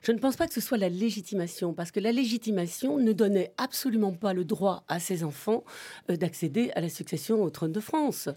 Je 0.02 0.12
ne 0.12 0.18
pense 0.18 0.36
pas 0.36 0.46
que 0.46 0.54
ce 0.54 0.60
soit 0.60 0.78
la 0.78 0.88
légitimation, 0.88 1.74
parce 1.74 1.90
que 1.90 2.00
la 2.00 2.12
légitimation 2.12 2.98
ne 2.98 3.12
donnait 3.12 3.52
absolument 3.58 4.12
pas 4.12 4.32
le 4.32 4.44
droit 4.44 4.84
à 4.88 4.98
ses 4.98 5.24
enfants 5.24 5.64
euh, 6.10 6.16
d'accéder 6.16 6.70
à 6.74 6.80
la 6.80 6.88
succession 6.88 7.42
au 7.42 7.50
trône 7.50 7.72
de 7.72 7.80
France. 7.80 8.28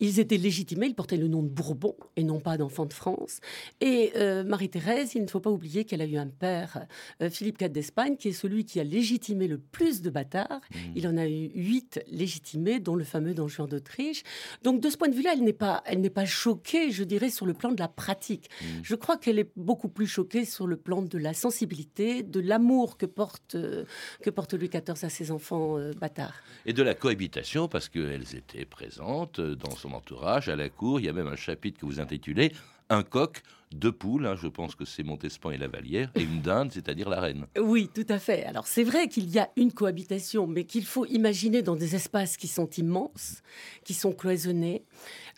Ils 0.00 0.20
étaient 0.20 0.36
légitimés, 0.36 0.86
ils 0.86 0.94
portaient 0.94 1.16
le 1.16 1.28
nom 1.28 1.42
de 1.42 1.48
Bourbon 1.48 1.96
et 2.16 2.24
non 2.24 2.40
pas 2.40 2.56
d'enfant 2.56 2.86
de 2.86 2.92
France. 2.92 3.40
Et 3.80 4.12
euh, 4.16 4.44
Marie-Thérèse, 4.44 5.14
il 5.14 5.22
ne 5.22 5.28
faut 5.28 5.40
pas 5.40 5.50
oublier 5.50 5.84
qu'elle 5.84 6.02
a 6.02 6.06
eu 6.06 6.16
un 6.16 6.28
père, 6.28 6.86
euh, 7.22 7.30
Philippe 7.30 7.60
IV 7.60 7.70
d'Espagne, 7.70 8.16
qui 8.16 8.28
est 8.28 8.32
celui 8.32 8.64
qui 8.64 8.80
a 8.80 8.84
légitimé 8.84 9.48
le 9.48 9.58
plus 9.58 10.02
de 10.02 10.10
bâtards. 10.10 10.60
Mmh. 10.70 10.78
Il 10.96 11.08
en 11.08 11.16
a 11.16 11.26
eu 11.26 11.50
huit 11.54 12.00
légitimés, 12.08 12.80
dont 12.80 12.96
le 12.96 13.04
fameux 13.04 13.34
Don 13.34 13.48
Juan 13.48 13.68
d'Autriche. 13.68 14.22
Donc 14.62 14.80
de 14.80 14.90
ce 14.90 14.96
point 14.96 15.08
de 15.08 15.14
vue-là, 15.14 15.32
elle 15.34 15.44
n'est 15.44 15.52
pas, 15.52 15.82
elle 15.86 16.00
n'est 16.00 16.10
pas 16.10 16.24
choquée, 16.24 16.90
je 16.90 17.04
dirais, 17.04 17.30
sur 17.30 17.46
le 17.46 17.54
plan 17.54 17.72
de 17.72 17.78
la 17.78 17.88
pratique. 17.88 18.48
Mmh. 18.60 18.66
Je 18.82 18.94
crois 18.94 19.16
qu'elle 19.16 19.38
est 19.38 19.50
beaucoup 19.56 19.88
plus 19.88 20.06
choquée 20.06 20.44
sur 20.44 20.66
le 20.66 20.76
plan 20.76 20.99
de 21.08 21.18
la 21.18 21.34
sensibilité, 21.34 22.22
de 22.22 22.40
l'amour 22.40 22.96
que 22.96 23.06
porte, 23.06 23.54
euh, 23.54 23.84
que 24.22 24.30
porte 24.30 24.54
Louis 24.54 24.68
XIV 24.68 25.04
à 25.04 25.08
ses 25.08 25.30
enfants 25.30 25.78
euh, 25.78 25.92
bâtards. 25.92 26.42
Et 26.66 26.72
de 26.72 26.82
la 26.82 26.94
cohabitation, 26.94 27.68
parce 27.68 27.88
qu'elles 27.88 28.34
étaient 28.34 28.64
présentes 28.64 29.38
euh, 29.38 29.54
dans 29.54 29.74
son 29.76 29.92
entourage, 29.92 30.48
à 30.48 30.56
la 30.56 30.68
cour. 30.68 31.00
Il 31.00 31.06
y 31.06 31.08
a 31.08 31.12
même 31.12 31.28
un 31.28 31.36
chapitre 31.36 31.80
que 31.80 31.86
vous 31.86 32.00
intitulez 32.00 32.52
Un 32.88 33.02
coq 33.02 33.42
deux 33.72 33.92
poules, 33.92 34.26
hein, 34.26 34.34
je 34.34 34.48
pense 34.48 34.74
que 34.74 34.84
c'est 34.84 35.04
Montespan 35.04 35.52
et 35.52 35.56
la 35.56 35.68
Vallière, 35.68 36.10
et 36.16 36.22
une 36.22 36.40
dinde, 36.40 36.72
c'est-à-dire 36.72 37.08
la 37.08 37.20
reine. 37.20 37.46
Oui, 37.56 37.88
tout 37.94 38.06
à 38.08 38.18
fait. 38.18 38.44
Alors 38.44 38.66
c'est 38.66 38.82
vrai 38.82 39.08
qu'il 39.08 39.30
y 39.30 39.38
a 39.38 39.48
une 39.56 39.72
cohabitation, 39.72 40.46
mais 40.46 40.64
qu'il 40.64 40.84
faut 40.84 41.06
imaginer 41.06 41.62
dans 41.62 41.76
des 41.76 41.94
espaces 41.94 42.36
qui 42.36 42.48
sont 42.48 42.68
immenses, 42.70 43.42
qui 43.84 43.94
sont 43.94 44.12
cloisonnés. 44.12 44.84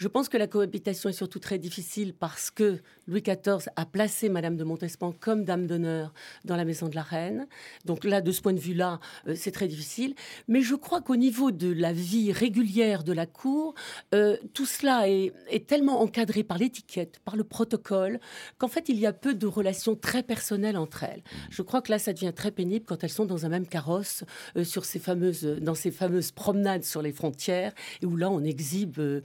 Je 0.02 0.08
pense 0.08 0.28
que 0.28 0.36
la 0.36 0.48
cohabitation 0.48 1.10
est 1.10 1.12
surtout 1.12 1.38
très 1.38 1.60
difficile 1.60 2.12
parce 2.12 2.50
que 2.50 2.80
Louis 3.06 3.22
XIV 3.22 3.68
a 3.76 3.86
placé 3.86 4.28
Madame 4.28 4.56
de 4.56 4.64
Montespan 4.64 5.12
comme 5.12 5.44
dame 5.44 5.68
d'honneur 5.68 6.12
dans 6.44 6.56
la 6.56 6.64
maison 6.64 6.88
de 6.88 6.96
la 6.96 7.02
reine. 7.02 7.46
Donc 7.84 8.02
là, 8.02 8.20
de 8.20 8.32
ce 8.32 8.42
point 8.42 8.52
de 8.52 8.58
vue-là, 8.58 8.98
euh, 9.28 9.36
c'est 9.36 9.52
très 9.52 9.68
difficile. 9.68 10.16
Mais 10.48 10.60
je 10.60 10.74
crois 10.74 11.02
qu'au 11.02 11.14
niveau 11.14 11.52
de 11.52 11.72
la 11.72 11.92
vie 11.92 12.32
régulière 12.32 13.04
de 13.04 13.12
la 13.12 13.26
cour, 13.26 13.76
euh, 14.12 14.36
tout 14.54 14.66
cela 14.66 15.08
est, 15.08 15.32
tellement 15.68 16.00
encadré 16.00 16.42
par 16.42 16.58
l'étiquette, 16.58 17.20
par 17.24 17.36
le 17.36 17.44
protocole, 17.44 18.18
qu'en 18.58 18.66
fait, 18.66 18.88
il 18.88 18.98
y 18.98 19.06
a 19.06 19.12
peu 19.12 19.34
de 19.34 19.46
relations 19.46 19.94
très 19.94 20.24
personnelles 20.24 20.76
entre 20.76 21.04
elles. 21.04 21.22
Je 21.48 21.62
crois 21.62 21.80
que 21.80 21.92
là, 21.92 22.00
ça 22.00 22.12
devient 22.12 22.32
très 22.34 22.50
pénible 22.50 22.86
quand 22.86 23.04
elles 23.04 23.10
sont 23.10 23.24
dans 23.24 23.46
un 23.46 23.48
même 23.48 23.68
carrosse, 23.68 24.24
euh, 24.56 24.64
sur 24.64 24.84
ces 24.84 24.98
fameuses, 24.98 25.44
dans 25.44 25.76
ces 25.76 25.92
fameuses 25.92 26.32
promenades 26.32 26.82
sur 26.82 27.02
les 27.02 27.12
frontières, 27.12 27.72
et 28.00 28.06
où 28.06 28.16
là, 28.16 28.30
on 28.30 28.42
exhibe 28.42 28.98
euh, 28.98 29.20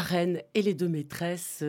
la 0.00 0.06
reine 0.06 0.42
et 0.54 0.62
les 0.62 0.72
deux 0.72 0.88
maîtresses 0.88 1.62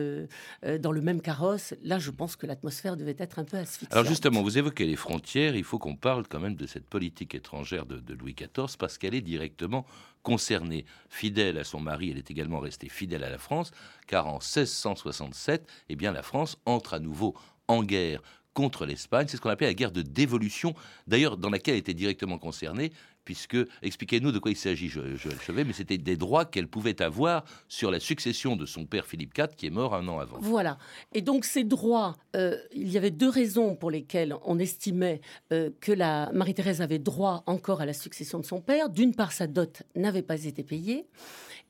dans 0.80 0.92
le 0.92 1.00
même 1.02 1.20
carrosse. 1.20 1.74
Là, 1.82 1.98
je 1.98 2.10
pense 2.10 2.34
que 2.36 2.46
l'atmosphère 2.46 2.96
devait 2.96 3.16
être 3.18 3.38
un 3.38 3.44
peu 3.44 3.58
asphyxiante. 3.58 3.92
Alors 3.92 4.06
justement, 4.06 4.42
vous 4.42 4.56
évoquez 4.56 4.86
les 4.86 4.96
frontières, 4.96 5.54
il 5.54 5.64
faut 5.64 5.78
qu'on 5.78 5.96
parle 5.96 6.26
quand 6.26 6.40
même 6.40 6.54
de 6.54 6.66
cette 6.66 6.86
politique 6.86 7.34
étrangère 7.34 7.84
de, 7.84 7.98
de 7.98 8.14
Louis 8.14 8.34
XIV, 8.34 8.76
parce 8.78 8.96
qu'elle 8.96 9.14
est 9.14 9.20
directement 9.20 9.84
concernée. 10.22 10.86
Fidèle 11.10 11.58
à 11.58 11.64
son 11.64 11.80
mari, 11.80 12.10
elle 12.10 12.18
est 12.18 12.30
également 12.30 12.60
restée 12.60 12.88
fidèle 12.88 13.24
à 13.24 13.30
la 13.30 13.38
France, 13.38 13.70
car 14.06 14.26
en 14.26 14.38
1667, 14.38 15.68
eh 15.90 15.96
bien, 15.96 16.12
la 16.12 16.22
France 16.22 16.56
entre 16.64 16.94
à 16.94 17.00
nouveau 17.00 17.34
en 17.68 17.82
guerre 17.82 18.22
contre 18.54 18.86
l'Espagne. 18.86 19.26
C'est 19.28 19.36
ce 19.36 19.40
qu'on 19.40 19.50
appelait 19.50 19.66
la 19.66 19.74
guerre 19.74 19.92
de 19.92 20.02
dévolution, 20.02 20.74
d'ailleurs 21.06 21.36
dans 21.36 21.50
laquelle 21.50 21.74
elle 21.74 21.80
était 21.80 21.94
directement 21.94 22.38
concernée 22.38 22.92
puisque, 23.24 23.56
expliquez-nous 23.82 24.32
de 24.32 24.38
quoi 24.38 24.50
il 24.50 24.56
s'agit, 24.56 24.88
Joël 24.88 25.16
Chevet, 25.40 25.64
mais 25.64 25.72
c'était 25.72 25.98
des 25.98 26.16
droits 26.16 26.44
qu'elle 26.44 26.68
pouvait 26.68 27.00
avoir 27.02 27.44
sur 27.68 27.90
la 27.90 28.00
succession 28.00 28.56
de 28.56 28.66
son 28.66 28.84
père 28.84 29.06
Philippe 29.06 29.36
IV, 29.36 29.48
qui 29.56 29.66
est 29.66 29.70
mort 29.70 29.94
un 29.94 30.06
an 30.08 30.18
avant. 30.18 30.38
Voilà. 30.40 30.78
Et 31.12 31.22
donc 31.22 31.44
ces 31.44 31.64
droits, 31.64 32.16
euh, 32.36 32.56
il 32.72 32.90
y 32.90 32.98
avait 32.98 33.10
deux 33.10 33.28
raisons 33.28 33.76
pour 33.76 33.90
lesquelles 33.90 34.34
on 34.44 34.58
estimait 34.58 35.20
euh, 35.52 35.70
que 35.80 35.92
la 35.92 36.30
Marie-Thérèse 36.32 36.80
avait 36.80 36.98
droit 36.98 37.42
encore 37.46 37.80
à 37.80 37.86
la 37.86 37.94
succession 37.94 38.38
de 38.38 38.44
son 38.44 38.60
père. 38.60 38.88
D'une 38.88 39.14
part, 39.14 39.32
sa 39.32 39.46
dot 39.46 39.82
n'avait 39.94 40.22
pas 40.22 40.44
été 40.44 40.62
payée. 40.62 41.06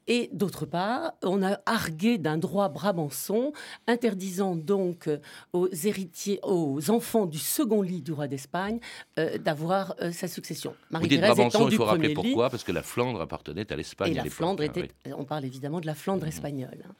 Et 0.08 0.30
d'autre 0.32 0.66
part, 0.66 1.14
on 1.22 1.42
a 1.42 1.60
argué 1.66 2.18
d'un 2.18 2.38
droit 2.38 2.68
brabançon, 2.68 3.52
interdisant 3.86 4.56
donc 4.56 5.06
euh, 5.06 5.18
aux 5.52 5.68
héritiers, 5.68 6.40
aux 6.42 6.90
enfants 6.90 7.26
du 7.26 7.38
second 7.38 7.82
lit 7.82 8.02
du 8.02 8.12
roi 8.12 8.26
d'Espagne, 8.26 8.80
euh, 9.18 9.38
d'avoir 9.38 9.94
euh, 10.00 10.10
sa 10.10 10.28
succession. 10.28 10.74
Marie 10.90 11.04
Vous 11.04 11.08
dites 11.08 11.20
Brabançon, 11.20 11.68
il 11.68 11.76
faut 11.76 11.84
rappeler 11.84 12.14
pourquoi, 12.14 12.50
parce 12.50 12.64
que 12.64 12.72
la 12.72 12.82
Flandre 12.82 13.20
appartenait 13.20 13.70
à 13.72 13.76
l'Espagne. 13.76 14.12
Et 14.12 14.14
la 14.14 14.24
Flandre 14.24 14.62
était, 14.62 14.88
on 15.16 15.24
parle 15.24 15.44
évidemment 15.44 15.80
de 15.80 15.86
la 15.86 15.94
Flandre 15.94 16.22
mhm. 16.22 16.28
espagnole. 16.28 16.84
Hein. 16.84 16.94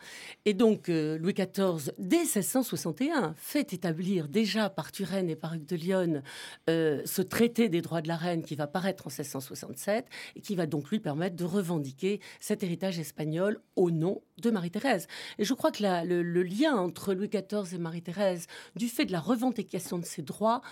Et 0.44 0.54
donc 0.54 0.88
Louis 0.88 1.34
XIV, 1.34 1.92
dès 1.98 2.18
1661, 2.18 3.34
fait 3.36 3.72
établir 3.72 4.28
déjà 4.28 4.70
par 4.70 4.92
Turenne 4.92 5.28
et 5.28 5.36
par 5.36 5.54
Hugues 5.54 5.66
de 5.66 5.76
Lyon 5.76 6.22
ce 6.68 7.22
traité 7.22 7.68
des 7.68 7.82
droits 7.82 8.02
de 8.02 8.08
la 8.08 8.16
reine 8.16 8.42
qui 8.42 8.54
va 8.54 8.66
paraître 8.66 9.06
en 9.06 9.10
1667 9.10 10.06
et 10.36 10.40
qui 10.40 10.54
va 10.54 10.66
donc 10.66 10.90
lui 10.90 11.00
permettre 11.00 11.36
de 11.36 11.44
revendiquer 11.44 12.20
cet 12.40 12.62
héritage 12.62 12.91
espagnol 12.98 13.60
au 13.76 13.90
nom 13.90 14.22
de 14.40 14.50
Marie-Thérèse. 14.50 15.06
Et 15.38 15.44
je 15.44 15.54
crois 15.54 15.70
que 15.70 15.82
le, 15.82 16.42
lien 16.42 16.76
entre 16.76 17.14
Louis 17.14 17.28
XIV 17.28 17.74
et 17.74 17.78
Marie-Thérèse, 17.78 18.46
du 18.76 18.88
fait 18.88 19.04
de 19.04 19.12
la 19.12 19.20
revendication 19.20 19.98
de 19.98 20.04
ses 20.04 20.22
droits, 20.22 20.62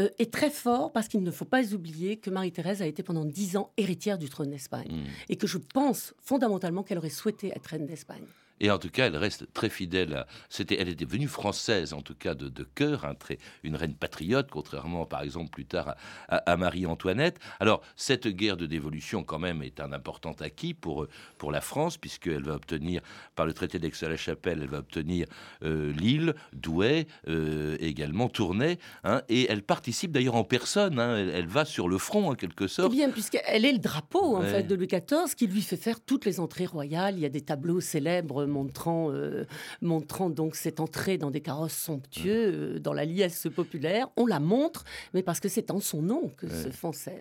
euh, 0.00 0.08
est 0.18 0.32
très 0.32 0.50
fort 0.50 0.92
parce 0.92 1.08
qu'il 1.08 1.22
ne 1.22 1.30
faut 1.30 1.44
pas 1.44 1.72
oublier 1.74 2.18
que 2.18 2.30
Marie-Thérèse 2.30 2.82
a 2.82 2.86
été 2.86 3.02
pendant 3.02 3.24
dix 3.24 3.56
ans 3.56 3.72
héritière 3.76 4.18
du 4.18 4.28
trône 4.28 4.50
d'Espagne. 4.50 4.90
Mmh. 4.90 5.04
Et 5.30 5.36
que 5.36 5.46
je 5.46 5.58
pense 5.58 6.14
fondamentalement 6.20 6.82
qu'elle 6.82 6.98
aurait 6.98 7.08
souhaité 7.08 7.52
être 7.54 7.66
reine 7.66 7.86
d'Espagne. 7.86 8.24
Et 8.60 8.70
en 8.70 8.78
tout 8.78 8.88
cas, 8.88 9.06
elle 9.06 9.16
reste 9.16 9.52
très 9.52 9.68
fidèle. 9.68 10.14
À... 10.14 10.26
C'était, 10.48 10.76
elle 10.80 10.88
était 10.88 11.04
devenue 11.04 11.28
française, 11.28 11.92
en 11.92 12.00
tout 12.00 12.14
cas 12.14 12.34
de, 12.34 12.48
de 12.48 12.64
cœur, 12.64 13.04
hein, 13.04 13.14
très, 13.14 13.38
une 13.62 13.76
reine 13.76 13.94
patriote, 13.94 14.48
contrairement, 14.50 15.04
par 15.04 15.22
exemple, 15.22 15.50
plus 15.50 15.66
tard 15.66 15.94
à, 16.28 16.56
Marie-Antoinette. 16.56 17.38
Alors, 17.60 17.82
cette 17.96 18.28
guerre 18.28 18.56
de 18.56 18.66
dévolution, 18.66 19.24
quand 19.24 19.38
même, 19.38 19.62
est 19.62 19.80
un 19.80 19.92
important 19.92 20.32
acquis 20.40 20.74
pour, 20.74 21.06
pour 21.38 21.52
la 21.52 21.60
France, 21.60 21.98
puisqu'elle 21.98 22.44
va 22.44 22.54
obtenir, 22.54 23.02
par 23.34 23.46
le 23.46 23.52
traité 23.52 23.78
d'Aix-la-Chapelle, 23.78 24.60
elle 24.62 24.68
va 24.68 24.78
obtenir 24.78 25.26
euh, 25.62 25.92
Lille, 25.92 26.34
Douai, 26.52 27.06
euh, 27.28 27.76
également 27.80 28.28
Tournai, 28.28 28.78
hein, 29.04 29.22
et 29.28 29.46
elle 29.50 29.62
participe 29.62 30.12
d'ailleurs 30.12 30.36
en 30.36 30.44
personne. 30.44 30.98
Hein, 30.98 31.16
elle, 31.16 31.46
va 31.46 31.64
sur 31.64 31.88
le 31.88 31.98
front, 31.98 32.30
en 32.30 32.34
quelque 32.34 32.66
sorte. 32.66 32.90
Eh 32.92 32.96
bien, 32.96 33.10
puisqu'elle 33.10 33.64
est 33.64 33.72
le 33.72 33.78
drapeau, 33.78 34.36
en 34.36 34.42
fait, 34.42 34.64
de 34.64 34.74
Louis 34.74 34.88
XIV, 34.88 35.34
qui 35.36 35.46
lui 35.46 35.62
fait 35.62 35.76
faire 35.76 36.00
toutes 36.00 36.24
les 36.24 36.40
entrées 36.40 36.66
royales. 36.66 37.14
Il 37.16 37.20
y 37.20 37.26
a 37.26 37.30
des 37.30 37.42
tableaux 37.42 37.80
célèbres 37.80 38.45
montrant, 38.46 39.10
euh, 39.10 39.46
montrant 39.82 40.30
donc 40.30 40.56
cette 40.56 40.80
entrée 40.80 41.18
dans 41.18 41.30
des 41.30 41.40
carrosses 41.40 41.76
somptueux, 41.76 42.76
euh, 42.76 42.78
dans 42.78 42.92
la 42.92 43.04
liesse 43.04 43.48
populaire. 43.54 44.08
On 44.16 44.26
la 44.26 44.40
montre, 44.40 44.84
mais 45.14 45.22
parce 45.22 45.40
que 45.40 45.48
c'est 45.48 45.70
en 45.70 45.80
son 45.80 46.02
nom 46.02 46.32
que, 46.36 46.48
se, 46.48 46.68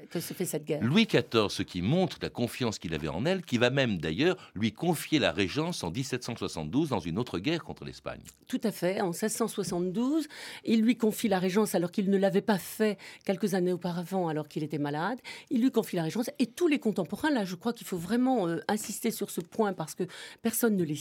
que 0.09 0.19
se 0.19 0.33
fait 0.33 0.45
cette 0.45 0.65
guerre. 0.65 0.83
Louis 0.83 1.05
XIV, 1.05 1.49
ce 1.49 1.63
qui 1.63 1.81
montre 1.81 2.17
la 2.21 2.29
confiance 2.29 2.79
qu'il 2.79 2.93
avait 2.93 3.07
en 3.07 3.25
elle, 3.25 3.43
qui 3.43 3.57
va 3.57 3.69
même 3.69 3.97
d'ailleurs 3.97 4.37
lui 4.55 4.71
confier 4.71 5.19
la 5.19 5.31
régence 5.31 5.83
en 5.83 5.91
1772 5.91 6.89
dans 6.89 6.99
une 6.99 7.17
autre 7.17 7.39
guerre 7.39 7.63
contre 7.63 7.85
l'Espagne. 7.85 8.21
Tout 8.47 8.61
à 8.63 8.71
fait. 8.71 9.01
En 9.01 9.09
1672, 9.09 10.27
il 10.63 10.81
lui 10.81 10.97
confie 10.97 11.27
la 11.27 11.39
régence 11.39 11.75
alors 11.75 11.91
qu'il 11.91 12.09
ne 12.09 12.17
l'avait 12.17 12.41
pas 12.41 12.57
fait 12.57 12.97
quelques 13.25 13.53
années 13.53 13.73
auparavant, 13.73 14.27
alors 14.27 14.47
qu'il 14.47 14.63
était 14.63 14.77
malade. 14.77 15.19
Il 15.49 15.61
lui 15.61 15.71
confie 15.71 15.95
la 15.95 16.03
régence 16.03 16.29
et 16.39 16.47
tous 16.47 16.67
les 16.67 16.79
contemporains, 16.79 17.31
là, 17.31 17.45
je 17.45 17.55
crois 17.55 17.73
qu'il 17.73 17.87
faut 17.87 17.97
vraiment 17.97 18.47
euh, 18.47 18.59
insister 18.67 19.11
sur 19.11 19.29
ce 19.29 19.41
point 19.41 19.73
parce 19.73 19.95
que 19.95 20.03
personne 20.41 20.75
ne 20.75 20.83
les 20.83 20.95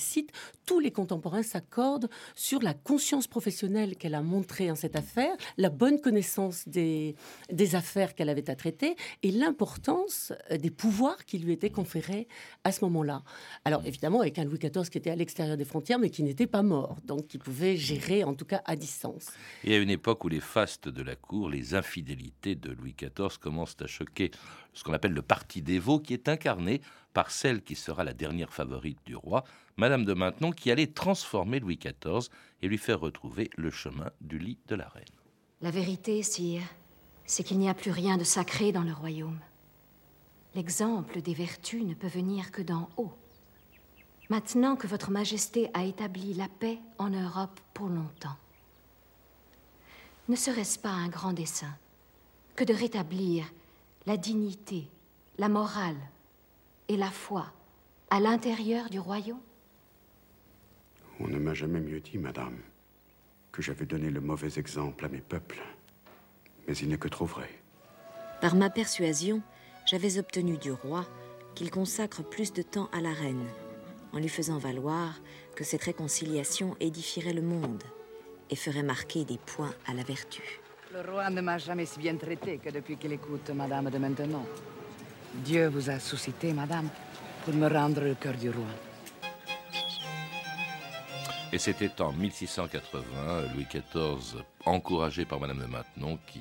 tous 0.66 0.80
les 0.80 0.90
contemporains 0.90 1.42
s'accordent 1.42 2.08
sur 2.34 2.62
la 2.62 2.74
conscience 2.74 3.26
professionnelle 3.26 3.96
qu'elle 3.96 4.14
a 4.14 4.22
montrée 4.22 4.70
en 4.70 4.74
cette 4.74 4.96
affaire, 4.96 5.36
la 5.56 5.70
bonne 5.70 6.00
connaissance 6.00 6.68
des, 6.68 7.14
des 7.50 7.74
affaires 7.74 8.14
qu'elle 8.14 8.28
avait 8.28 8.50
à 8.50 8.56
traiter 8.56 8.96
et 9.22 9.30
l'importance 9.30 10.32
euh, 10.50 10.56
des 10.56 10.70
pouvoirs 10.70 11.24
qui 11.24 11.38
lui 11.38 11.52
étaient 11.52 11.70
conférés 11.70 12.28
à 12.64 12.72
ce 12.72 12.84
moment-là. 12.84 13.22
Alors 13.64 13.84
évidemment, 13.84 14.20
avec 14.20 14.38
un 14.38 14.44
Louis 14.44 14.58
XIV 14.58 14.88
qui 14.88 14.98
était 14.98 15.10
à 15.10 15.16
l'extérieur 15.16 15.56
des 15.56 15.64
frontières, 15.64 15.98
mais 15.98 16.10
qui 16.10 16.22
n'était 16.22 16.46
pas 16.46 16.62
mort, 16.62 16.96
donc 17.04 17.26
qui 17.26 17.38
pouvait 17.38 17.76
gérer 17.76 18.24
en 18.24 18.34
tout 18.34 18.44
cas 18.44 18.62
à 18.64 18.76
distance. 18.76 19.30
Et 19.64 19.74
à 19.74 19.78
une 19.78 19.90
époque 19.90 20.24
où 20.24 20.28
les 20.28 20.40
fastes 20.40 20.88
de 20.88 21.02
la 21.02 21.16
cour, 21.16 21.48
les 21.48 21.74
infidélités 21.74 22.54
de 22.54 22.70
Louis 22.72 22.94
XIV 22.98 23.38
commencent 23.40 23.76
à 23.80 23.86
choquer 23.86 24.30
ce 24.72 24.82
qu'on 24.82 24.92
appelle 24.92 25.12
le 25.12 25.22
parti 25.22 25.62
dévot, 25.62 26.00
qui 26.00 26.14
est 26.14 26.28
incarné 26.28 26.80
par 27.12 27.30
celle 27.30 27.62
qui 27.62 27.76
sera 27.76 28.04
la 28.04 28.12
dernière 28.12 28.52
favorite 28.52 28.98
du 29.06 29.14
roi, 29.14 29.44
Madame 29.76 30.04
de 30.04 30.14
Maintenon, 30.14 30.52
qui 30.52 30.70
allait 30.70 30.86
transformer 30.86 31.58
Louis 31.58 31.78
XIV 31.78 32.28
et 32.62 32.68
lui 32.68 32.78
faire 32.78 33.00
retrouver 33.00 33.50
le 33.56 33.70
chemin 33.70 34.10
du 34.20 34.38
lit 34.38 34.58
de 34.68 34.76
la 34.76 34.88
reine. 34.88 35.04
La 35.60 35.70
vérité, 35.70 36.22
sire, 36.22 36.62
c'est 37.24 37.42
qu'il 37.42 37.58
n'y 37.58 37.68
a 37.68 37.74
plus 37.74 37.90
rien 37.90 38.16
de 38.16 38.24
sacré 38.24 38.70
dans 38.70 38.82
le 38.82 38.92
royaume. 38.92 39.40
L'exemple 40.54 41.20
des 41.20 41.34
vertus 41.34 41.82
ne 41.84 41.94
peut 41.94 42.06
venir 42.06 42.52
que 42.52 42.62
d'en 42.62 42.88
haut. 42.96 43.12
Maintenant 44.30 44.76
que 44.76 44.86
Votre 44.86 45.10
Majesté 45.10 45.68
a 45.74 45.84
établi 45.84 46.34
la 46.34 46.48
paix 46.48 46.78
en 46.98 47.10
Europe 47.10 47.60
pour 47.74 47.88
longtemps, 47.88 48.36
ne 50.28 50.36
serait-ce 50.36 50.78
pas 50.78 50.90
un 50.90 51.08
grand 51.08 51.34
dessein 51.34 51.76
que 52.56 52.64
de 52.64 52.72
rétablir 52.72 53.44
la 54.06 54.16
dignité, 54.16 54.88
la 55.36 55.48
morale 55.48 56.00
et 56.88 56.96
la 56.96 57.10
foi 57.10 57.52
à 58.08 58.20
l'intérieur 58.20 58.88
du 58.88 58.98
royaume? 58.98 59.40
On 61.20 61.28
ne 61.28 61.38
m'a 61.38 61.54
jamais 61.54 61.80
mieux 61.80 62.00
dit, 62.00 62.18
madame, 62.18 62.58
que 63.52 63.62
j'avais 63.62 63.86
donné 63.86 64.10
le 64.10 64.20
mauvais 64.20 64.58
exemple 64.58 65.04
à 65.04 65.08
mes 65.08 65.20
peuples. 65.20 65.62
Mais 66.66 66.76
il 66.76 66.88
n'est 66.88 66.98
que 66.98 67.08
trop 67.08 67.26
vrai. 67.26 67.48
Par 68.40 68.56
ma 68.56 68.68
persuasion, 68.68 69.42
j'avais 69.86 70.18
obtenu 70.18 70.58
du 70.58 70.72
roi 70.72 71.06
qu'il 71.54 71.70
consacre 71.70 72.22
plus 72.22 72.52
de 72.52 72.62
temps 72.62 72.88
à 72.92 73.00
la 73.00 73.12
reine, 73.12 73.46
en 74.12 74.18
lui 74.18 74.28
faisant 74.28 74.58
valoir 74.58 75.20
que 75.54 75.62
cette 75.62 75.84
réconciliation 75.84 76.76
édifierait 76.80 77.32
le 77.32 77.42
monde 77.42 77.84
et 78.50 78.56
ferait 78.56 78.82
marquer 78.82 79.24
des 79.24 79.38
points 79.38 79.74
à 79.86 79.94
la 79.94 80.02
vertu. 80.02 80.60
Le 80.92 81.08
roi 81.10 81.30
ne 81.30 81.40
m'a 81.40 81.58
jamais 81.58 81.86
si 81.86 81.98
bien 81.98 82.16
traité 82.16 82.58
que 82.58 82.70
depuis 82.70 82.96
qu'il 82.96 83.12
écoute 83.12 83.50
Madame 83.50 83.90
de 83.90 83.98
maintenant. 83.98 84.46
Dieu 85.34 85.68
vous 85.68 85.90
a 85.90 85.98
suscité, 85.98 86.52
Madame, 86.52 86.88
pour 87.44 87.54
me 87.54 87.68
rendre 87.68 88.00
le 88.02 88.14
cœur 88.14 88.34
du 88.34 88.50
roi. 88.50 88.93
Et 91.54 91.58
c'était 91.58 92.02
en 92.02 92.10
1680, 92.10 93.04
Louis 93.54 93.64
XIV, 93.70 94.42
encouragé 94.64 95.24
par 95.24 95.38
Madame 95.38 95.60
de 95.60 95.66
Maintenon, 95.66 96.18
qui 96.26 96.40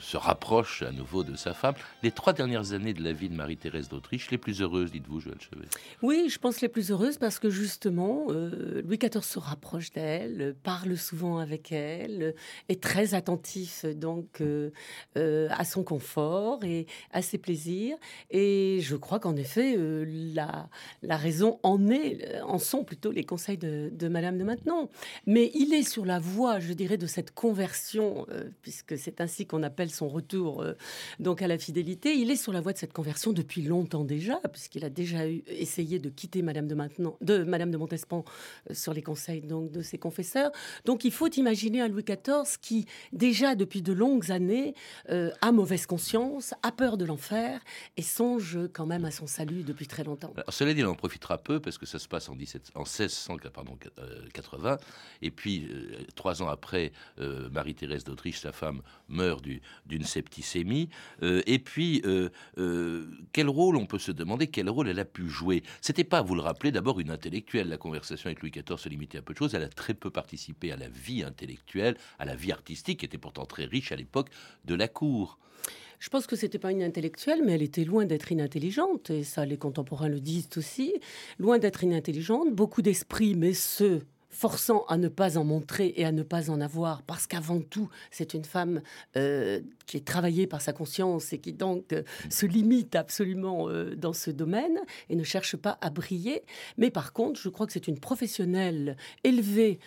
se 0.00 0.16
rapproche 0.16 0.82
à 0.82 0.92
nouveau 0.92 1.24
de 1.24 1.36
sa 1.36 1.54
femme. 1.54 1.74
Les 2.02 2.10
trois 2.10 2.32
dernières 2.32 2.72
années 2.72 2.94
de 2.94 3.02
la 3.02 3.12
vie 3.12 3.28
de 3.28 3.34
Marie-Thérèse 3.34 3.88
d'Autriche, 3.88 4.30
les 4.30 4.38
plus 4.38 4.62
heureuses, 4.62 4.90
dites-vous, 4.90 5.20
Joël 5.20 5.38
Chevet 5.40 5.66
Oui, 6.02 6.28
je 6.28 6.38
pense 6.38 6.60
les 6.60 6.68
plus 6.68 6.90
heureuses 6.90 7.18
parce 7.18 7.38
que 7.38 7.50
justement, 7.50 8.26
euh, 8.30 8.82
Louis 8.82 8.98
XIV 8.98 9.22
se 9.22 9.38
rapproche 9.38 9.92
d'elle, 9.92 10.54
parle 10.62 10.96
souvent 10.96 11.38
avec 11.38 11.72
elle, 11.72 12.34
est 12.68 12.82
très 12.82 13.14
attentif 13.14 13.84
donc 13.84 14.40
euh, 14.40 14.70
à 15.14 15.64
son 15.64 15.82
confort 15.82 16.64
et 16.64 16.86
à 17.12 17.22
ses 17.22 17.38
plaisirs. 17.38 17.96
Et 18.30 18.78
je 18.82 18.96
crois 18.96 19.18
qu'en 19.18 19.36
effet, 19.36 19.76
la, 19.78 20.68
la 21.02 21.16
raison 21.16 21.58
en 21.62 21.88
est, 21.88 22.40
en 22.42 22.58
sont 22.58 22.84
plutôt 22.84 23.10
les 23.10 23.24
conseils 23.24 23.58
de, 23.58 23.90
de 23.92 24.08
Madame 24.08 24.38
de 24.38 24.44
Maintenon. 24.44 24.88
Mais 25.26 25.50
il 25.54 25.74
est 25.74 25.88
sur 25.88 26.04
la 26.04 26.18
voie, 26.18 26.60
je 26.60 26.72
dirais, 26.72 26.98
de 26.98 27.06
cette 27.06 27.32
conversion, 27.32 28.26
puisque 28.62 28.98
c'est 28.98 29.20
ainsi 29.20 29.46
qu'on 29.46 29.62
a 29.62 29.65
appelle 29.66 29.90
son 29.90 30.08
retour 30.08 30.62
euh, 30.62 30.72
donc 31.20 31.42
à 31.42 31.46
la 31.46 31.58
fidélité. 31.58 32.14
Il 32.14 32.30
est 32.30 32.36
sur 32.36 32.52
la 32.52 32.60
voie 32.60 32.72
de 32.72 32.78
cette 32.78 32.92
conversion 32.92 33.32
depuis 33.32 33.62
longtemps 33.62 34.04
déjà, 34.04 34.40
puisqu'il 34.52 34.84
a 34.84 34.90
déjà 34.90 35.28
eu, 35.28 35.42
essayé 35.46 35.98
de 35.98 36.08
quitter 36.08 36.40
Madame 36.42 36.66
de, 36.66 36.74
Maintenant, 36.74 37.18
de 37.20 37.44
Madame 37.44 37.70
de 37.70 37.76
Montespan 37.76 38.24
euh, 38.70 38.74
sur 38.74 38.94
les 38.94 39.02
conseils 39.02 39.42
donc 39.42 39.70
de 39.70 39.82
ses 39.82 39.98
confesseurs. 39.98 40.50
Donc 40.84 41.04
il 41.04 41.12
faut 41.12 41.28
imaginer 41.28 41.82
un 41.82 41.88
Louis 41.88 42.04
XIV 42.04 42.58
qui 42.60 42.86
déjà 43.12 43.54
depuis 43.54 43.82
de 43.82 43.92
longues 43.92 44.30
années 44.30 44.74
euh, 45.10 45.30
a 45.42 45.52
mauvaise 45.52 45.86
conscience, 45.86 46.54
a 46.62 46.72
peur 46.72 46.96
de 46.96 47.04
l'enfer 47.04 47.60
et 47.96 48.02
songe 48.02 48.58
quand 48.72 48.86
même 48.86 49.04
à 49.04 49.10
son 49.10 49.26
salut 49.26 49.62
depuis 49.62 49.86
très 49.86 50.04
longtemps. 50.04 50.32
Alors, 50.36 50.52
cela 50.52 50.72
dit, 50.72 50.80
il 50.80 50.86
en 50.86 50.94
profitera 50.94 51.38
peu 51.38 51.60
parce 51.60 51.76
que 51.76 51.86
ça 51.86 51.98
se 51.98 52.08
passe 52.08 52.28
en, 52.28 52.36
17, 52.36 52.70
en 52.74 52.80
1680 52.80 54.78
et 55.22 55.30
puis 55.30 55.68
trois 56.14 56.42
ans 56.42 56.48
après, 56.48 56.92
Marie-Thérèse 57.18 58.04
d'Autriche, 58.04 58.40
sa 58.40 58.52
femme, 58.52 58.82
meurt 59.08 59.42
du 59.42 59.55
d'une 59.86 60.04
septicémie. 60.04 60.88
Euh, 61.22 61.42
et 61.46 61.58
puis, 61.58 62.02
euh, 62.04 62.30
euh, 62.58 63.08
quel 63.32 63.48
rôle, 63.48 63.76
on 63.76 63.86
peut 63.86 63.98
se 63.98 64.12
demander, 64.12 64.46
quel 64.48 64.68
rôle 64.68 64.88
elle 64.88 64.98
a 64.98 65.04
pu 65.04 65.28
jouer? 65.28 65.62
C'était 65.80 66.04
pas, 66.04 66.22
vous 66.22 66.34
le 66.34 66.42
rappelez, 66.42 66.72
d'abord 66.72 67.00
une 67.00 67.10
intellectuelle. 67.10 67.68
La 67.68 67.78
conversation 67.78 68.28
avec 68.28 68.40
Louis 68.42 68.50
XIV 68.50 68.78
se 68.78 68.88
limitait 68.88 69.18
à 69.18 69.22
peu 69.22 69.32
de 69.32 69.38
choses. 69.38 69.54
Elle 69.54 69.62
a 69.62 69.68
très 69.68 69.94
peu 69.94 70.10
participé 70.10 70.72
à 70.72 70.76
la 70.76 70.88
vie 70.88 71.22
intellectuelle, 71.22 71.96
à 72.18 72.24
la 72.24 72.34
vie 72.34 72.52
artistique, 72.52 73.00
qui 73.00 73.06
était 73.06 73.18
pourtant 73.18 73.46
très 73.46 73.64
riche 73.64 73.92
à 73.92 73.96
l'époque 73.96 74.30
de 74.64 74.74
la 74.74 74.88
cour. 74.88 75.38
Je 75.98 76.10
pense 76.10 76.26
que 76.26 76.36
c'était 76.36 76.58
pas 76.58 76.72
une 76.72 76.82
intellectuelle, 76.82 77.42
mais 77.44 77.52
elle 77.52 77.62
était 77.62 77.84
loin 77.84 78.04
d'être 78.04 78.30
inintelligente, 78.30 79.10
et 79.10 79.24
ça 79.24 79.46
les 79.46 79.56
contemporains 79.56 80.08
le 80.08 80.20
disent 80.20 80.48
aussi, 80.56 80.94
loin 81.38 81.58
d'être 81.58 81.84
inintelligente, 81.84 82.54
beaucoup 82.54 82.82
d'esprit, 82.82 83.34
mais 83.34 83.54
ce 83.54 84.02
forçant 84.28 84.84
à 84.88 84.96
ne 84.96 85.08
pas 85.08 85.38
en 85.38 85.44
montrer 85.44 85.94
et 85.96 86.04
à 86.04 86.12
ne 86.12 86.22
pas 86.22 86.50
en 86.50 86.60
avoir, 86.60 87.02
parce 87.02 87.26
qu'avant 87.26 87.60
tout, 87.60 87.88
c'est 88.10 88.34
une 88.34 88.44
femme 88.44 88.82
euh, 89.16 89.60
qui 89.86 89.96
est 89.96 90.06
travaillée 90.06 90.46
par 90.46 90.60
sa 90.60 90.72
conscience 90.72 91.32
et 91.32 91.38
qui 91.38 91.52
donc 91.52 91.92
euh, 91.92 92.02
se 92.28 92.44
limite 92.44 92.96
absolument 92.96 93.68
euh, 93.68 93.94
dans 93.94 94.12
ce 94.12 94.30
domaine 94.30 94.78
et 95.08 95.16
ne 95.16 95.22
cherche 95.22 95.56
pas 95.56 95.78
à 95.80 95.90
briller. 95.90 96.42
Mais 96.76 96.90
par 96.90 97.12
contre, 97.12 97.40
je 97.40 97.48
crois 97.48 97.66
que 97.66 97.72
c'est 97.72 97.88
une 97.88 97.98
professionnelle 97.98 98.96
élevée 99.24 99.78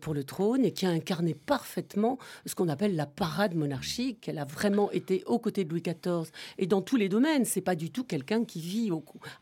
pour 0.00 0.14
le 0.14 0.24
trône 0.24 0.64
et 0.64 0.72
qui 0.72 0.86
a 0.86 0.90
incarné 0.90 1.34
parfaitement 1.34 2.18
ce 2.46 2.54
qu'on 2.54 2.68
appelle 2.68 2.96
la 2.96 3.06
parade 3.06 3.54
monarchique. 3.54 4.28
Elle 4.28 4.38
a 4.38 4.44
vraiment 4.44 4.90
été 4.90 5.22
aux 5.26 5.38
côtés 5.38 5.64
de 5.64 5.70
Louis 5.70 5.82
XIV 5.82 6.30
et 6.58 6.66
dans 6.66 6.82
tous 6.82 6.96
les 6.96 7.08
domaines. 7.08 7.44
C'est 7.44 7.60
pas 7.60 7.74
du 7.74 7.90
tout 7.90 8.04
quelqu'un 8.04 8.44
qui 8.44 8.60
vit 8.60 8.90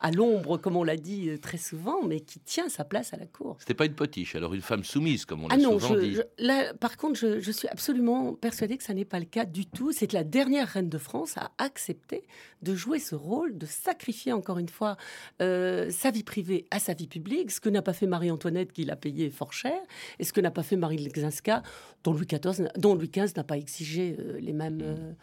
à 0.00 0.10
l'ombre, 0.10 0.58
comme 0.58 0.76
on 0.76 0.84
l'a 0.84 0.96
dit 0.96 1.38
très 1.40 1.58
souvent, 1.58 2.02
mais 2.04 2.20
qui 2.20 2.40
tient 2.40 2.68
sa 2.68 2.84
place 2.84 3.12
à 3.12 3.16
la 3.16 3.26
cour. 3.26 3.56
C'était 3.60 3.74
pas 3.74 3.86
une 3.86 3.94
potiche. 3.94 4.34
Alors? 4.34 4.45
Une 4.54 4.62
femme 4.62 4.84
soumise, 4.84 5.24
comme 5.24 5.44
on 5.44 5.48
l'a 5.48 5.54
ah 5.54 5.58
non, 5.58 5.78
souvent 5.78 5.96
dit. 5.96 6.18
là, 6.38 6.74
par 6.74 6.96
contre, 6.96 7.18
je, 7.18 7.50
suis 7.50 7.68
absolument 7.68 8.34
persuadée 8.34 8.76
que 8.76 8.84
ça 8.84 8.94
n'est 8.94 9.04
pas 9.04 9.18
le 9.18 9.24
cas 9.24 9.44
du 9.44 9.66
tout. 9.66 9.92
C'est 9.92 10.12
la 10.12 10.24
dernière 10.24 10.68
reine 10.68 10.88
de 10.88 10.98
France 10.98 11.36
à 11.36 11.50
accepter 11.58 12.24
de 12.62 12.74
jouer 12.74 12.98
ce 12.98 13.14
rôle, 13.14 13.56
de 13.56 13.66
sacrifier 13.66 14.32
encore 14.32 14.58
une 14.58 14.68
fois 14.68 14.96
euh, 15.40 15.90
sa 15.90 16.10
vie 16.10 16.22
privée 16.24 16.66
à 16.70 16.78
sa 16.78 16.94
vie 16.94 17.06
publique, 17.06 17.50
ce 17.50 17.60
que 17.60 17.68
n'a 17.68 17.82
pas 17.82 17.92
fait 17.92 18.06
Marie-Antoinette, 18.06 18.72
qui 18.72 18.84
l'a 18.84 18.96
payé 18.96 19.30
fort 19.30 19.52
cher, 19.52 19.78
et 20.18 20.24
ce 20.24 20.32
que 20.32 20.40
n'a 20.40 20.50
pas 20.50 20.62
fait 20.62 20.76
Marie 20.76 20.98
Lexinska, 20.98 21.62
dont 22.04 22.12
Louis 22.12 22.26
XIV, 22.26 22.68
dont 22.76 22.94
Louis 22.94 23.10
XV 23.10 23.32
n'a 23.36 23.44
pas 23.44 23.56
exigé 23.56 24.16
euh, 24.18 24.38
les 24.40 24.52
mêmes. 24.52 24.78
Mm. 24.78 25.16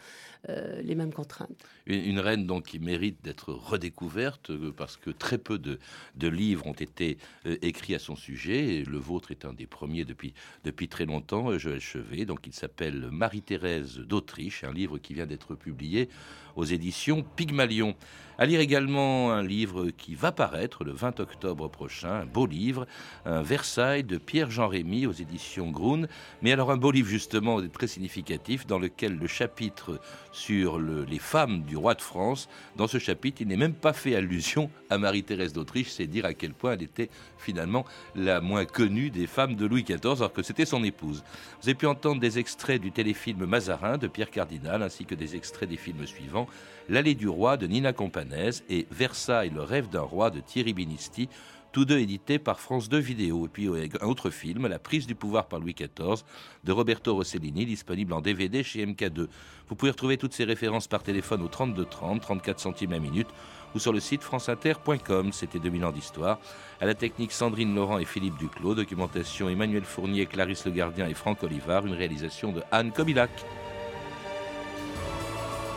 Euh, 0.50 0.82
les 0.82 0.96
mêmes 0.96 1.14
contraintes. 1.14 1.66
Une, 1.86 2.20
reine 2.20 2.46
donc 2.46 2.66
qui 2.66 2.80
mérite 2.80 3.24
d'être 3.24 3.54
redécouverte 3.54 4.52
parce 4.76 4.98
que 4.98 5.10
très 5.10 5.38
peu 5.38 5.58
de, 5.58 5.80
livres 6.28 6.68
ont 6.68 6.74
été 6.74 7.18
écrits 7.46 7.96
à 7.96 8.00
son 8.00 8.18
sujet. 8.18 8.76
Et 8.76 8.84
le 8.84 8.98
vôtre 8.98 9.32
est 9.32 9.46
un 9.46 9.54
des 9.54 9.68
premiers 9.68 10.04
depuis, 10.04 10.34
depuis 10.66 10.90
très 10.90 11.06
longtemps, 11.06 11.58
Joël 11.58 11.80
Chevet. 11.80 12.26
Donc 12.26 12.46
il 12.46 12.54
s'appelle 12.54 13.10
Marie-Thérèse 13.10 14.00
d'Autriche, 14.00 14.66
un 14.66 14.74
livre 14.74 14.98
qui 14.98 15.14
vient 15.14 15.26
d'être 15.26 15.56
publié 15.56 16.10
aux 16.56 16.66
éditions 16.66 17.24
Pygmalion. 17.36 17.96
À 18.40 18.48
lire 18.48 18.62
également 18.62 19.32
un 19.32 19.44
livre 19.44 19.92
qui 19.92 20.16
va 20.16 20.32
paraître 20.32 20.84
le 20.84 20.92
20 20.92 21.20
octobre 21.20 21.68
prochain, 21.68 22.22
un 22.22 22.26
beau 22.26 22.48
livre, 22.48 22.88
un 23.26 23.44
Versailles 23.44 24.04
de 24.04 24.18
Pierre-Jean 24.18 24.68
Rémy 24.68 25.06
aux 25.06 25.12
éditions 25.12 25.70
Grun. 25.70 26.08
Mais 26.42 26.52
alors 26.52 26.72
un 26.72 26.78
beau 26.78 26.90
livre 26.90 27.08
justement 27.08 27.62
très 27.68 27.86
significatif 27.86 28.66
dans 28.66 28.80
lequel 28.80 29.18
le 29.18 29.28
chapitre 29.28 30.02
sur 30.32 30.80
les 30.80 31.20
femmes 31.20 31.62
du 31.62 31.78
roi 31.78 31.94
de 31.94 32.02
France, 32.02 32.50
dans 32.76 32.88
ce 32.88 32.98
chapitre, 32.98 33.44
il 33.44 33.50
n'est 33.50 33.56
même 33.56 33.76
pas 33.76 33.94
fait 33.94 34.16
allusion 34.16 34.72
à 34.90 34.98
Marie-Thérèse 34.98 35.54
d'Autriche, 35.54 35.92
c'est 35.92 36.08
dire 36.08 36.26
à 36.26 36.34
quel 36.34 36.54
point 36.54 36.74
elle 36.74 36.82
était 36.82 37.12
finalement 37.38 37.86
la 38.16 38.42
moins 38.42 38.66
connue 38.66 39.12
des 39.12 39.28
femmes 39.28 39.56
de 39.56 39.68
Louis 39.68 39.84
XIV, 39.84 40.18
alors 40.18 40.34
que 40.34 40.42
c'était 40.42 40.66
son 40.66 40.84
épouse. 40.84 41.24
Vous 41.62 41.70
avez 41.70 41.76
pu 41.76 41.86
entendre 41.86 42.20
des 42.20 42.40
extraits 42.40 42.82
du 42.82 42.92
téléfilm 42.92 43.46
Mazarin 43.46 44.00
de 44.00 44.08
Pierre 44.08 44.32
Cardinal, 44.32 44.82
ainsi 44.82 45.06
que 45.06 45.14
des 45.14 45.36
extraits 45.36 45.70
des 45.70 45.78
films 45.78 46.08
suivants. 46.08 46.43
L'allée 46.90 47.16
du 47.16 47.28
roi 47.28 47.58
de 47.58 47.66
Nina 47.66 47.94
Companès 47.94 48.64
et 48.70 48.86
Versailles, 48.92 49.52
le 49.54 49.62
rêve 49.62 49.90
d'un 49.90 50.02
roi 50.02 50.30
de 50.30 50.42
Thierry 50.42 50.74
Binisti, 50.74 51.30
tous 51.74 51.86
deux 51.86 51.98
édités 51.98 52.40
par 52.40 52.60
France 52.60 52.88
2 52.88 52.98
Vidéo. 53.00 53.46
Et 53.46 53.50
puis 53.50 53.68
euh, 53.68 53.88
un 54.00 54.06
autre 54.06 54.30
film, 54.30 54.68
La 54.68 54.80
prise 54.80 55.08
du 55.08 55.16
pouvoir 55.16 55.48
par 55.48 55.60
Louis 55.60 55.74
XIV, 55.74 56.24
de 56.64 56.72
Roberto 56.72 57.16
Rossellini, 57.16 57.66
disponible 57.66 58.14
en 58.14 58.22
DVD 58.22 58.64
chez 58.64 58.86
MK2. 58.86 59.28
Vous 59.68 59.76
pouvez 59.76 59.92
retrouver 59.92 60.18
toutes 60.18 60.34
ces 60.34 60.44
références 60.44 60.88
par 60.88 61.04
téléphone 61.04 61.42
au 61.42 61.48
32 61.48 61.86
30, 61.86 62.22
34 62.22 62.60
centimes 62.60 62.92
la 62.92 63.00
minute, 63.00 63.28
ou 63.76 63.80
sur 63.80 63.92
le 63.92 64.00
site 64.00 64.22
franceinter.com. 64.22 65.32
C'était 65.34 65.60
2000 65.60 65.86
ans 65.86 65.92
d'histoire. 65.92 66.40
À 66.80 66.86
la 66.86 66.94
technique 66.94 67.32
Sandrine 67.32 67.74
Laurent 67.74 67.98
et 67.98 68.06
Philippe 68.06 68.38
Duclos, 68.38 68.76
documentation 68.76 69.50
Emmanuel 69.50 69.84
Fournier, 69.84 70.28
Clarisse 70.28 70.66
Le 70.66 70.72
Gardien 70.72 71.08
et 71.08 71.16
Franck 71.16 71.44
Olivard, 71.44 71.88
une 71.88 71.94
réalisation 71.94 72.52
de 72.52 72.62
Anne 72.72 72.92
Kobilac. 72.92 73.32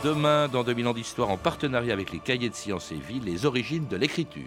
Demain, 0.03 0.47
dans 0.47 0.63
2000 0.63 0.87
ans 0.87 0.93
d'histoire, 0.93 1.29
en 1.29 1.37
partenariat 1.37 1.91
avec 1.91 2.11
les 2.11 2.19
cahiers 2.19 2.49
de 2.49 2.55
sciences 2.55 2.91
et 2.91 2.95
vie, 2.95 3.19
les 3.19 3.47
origines 3.47 3.87
de 3.87 3.97
l'écriture. 3.97 4.43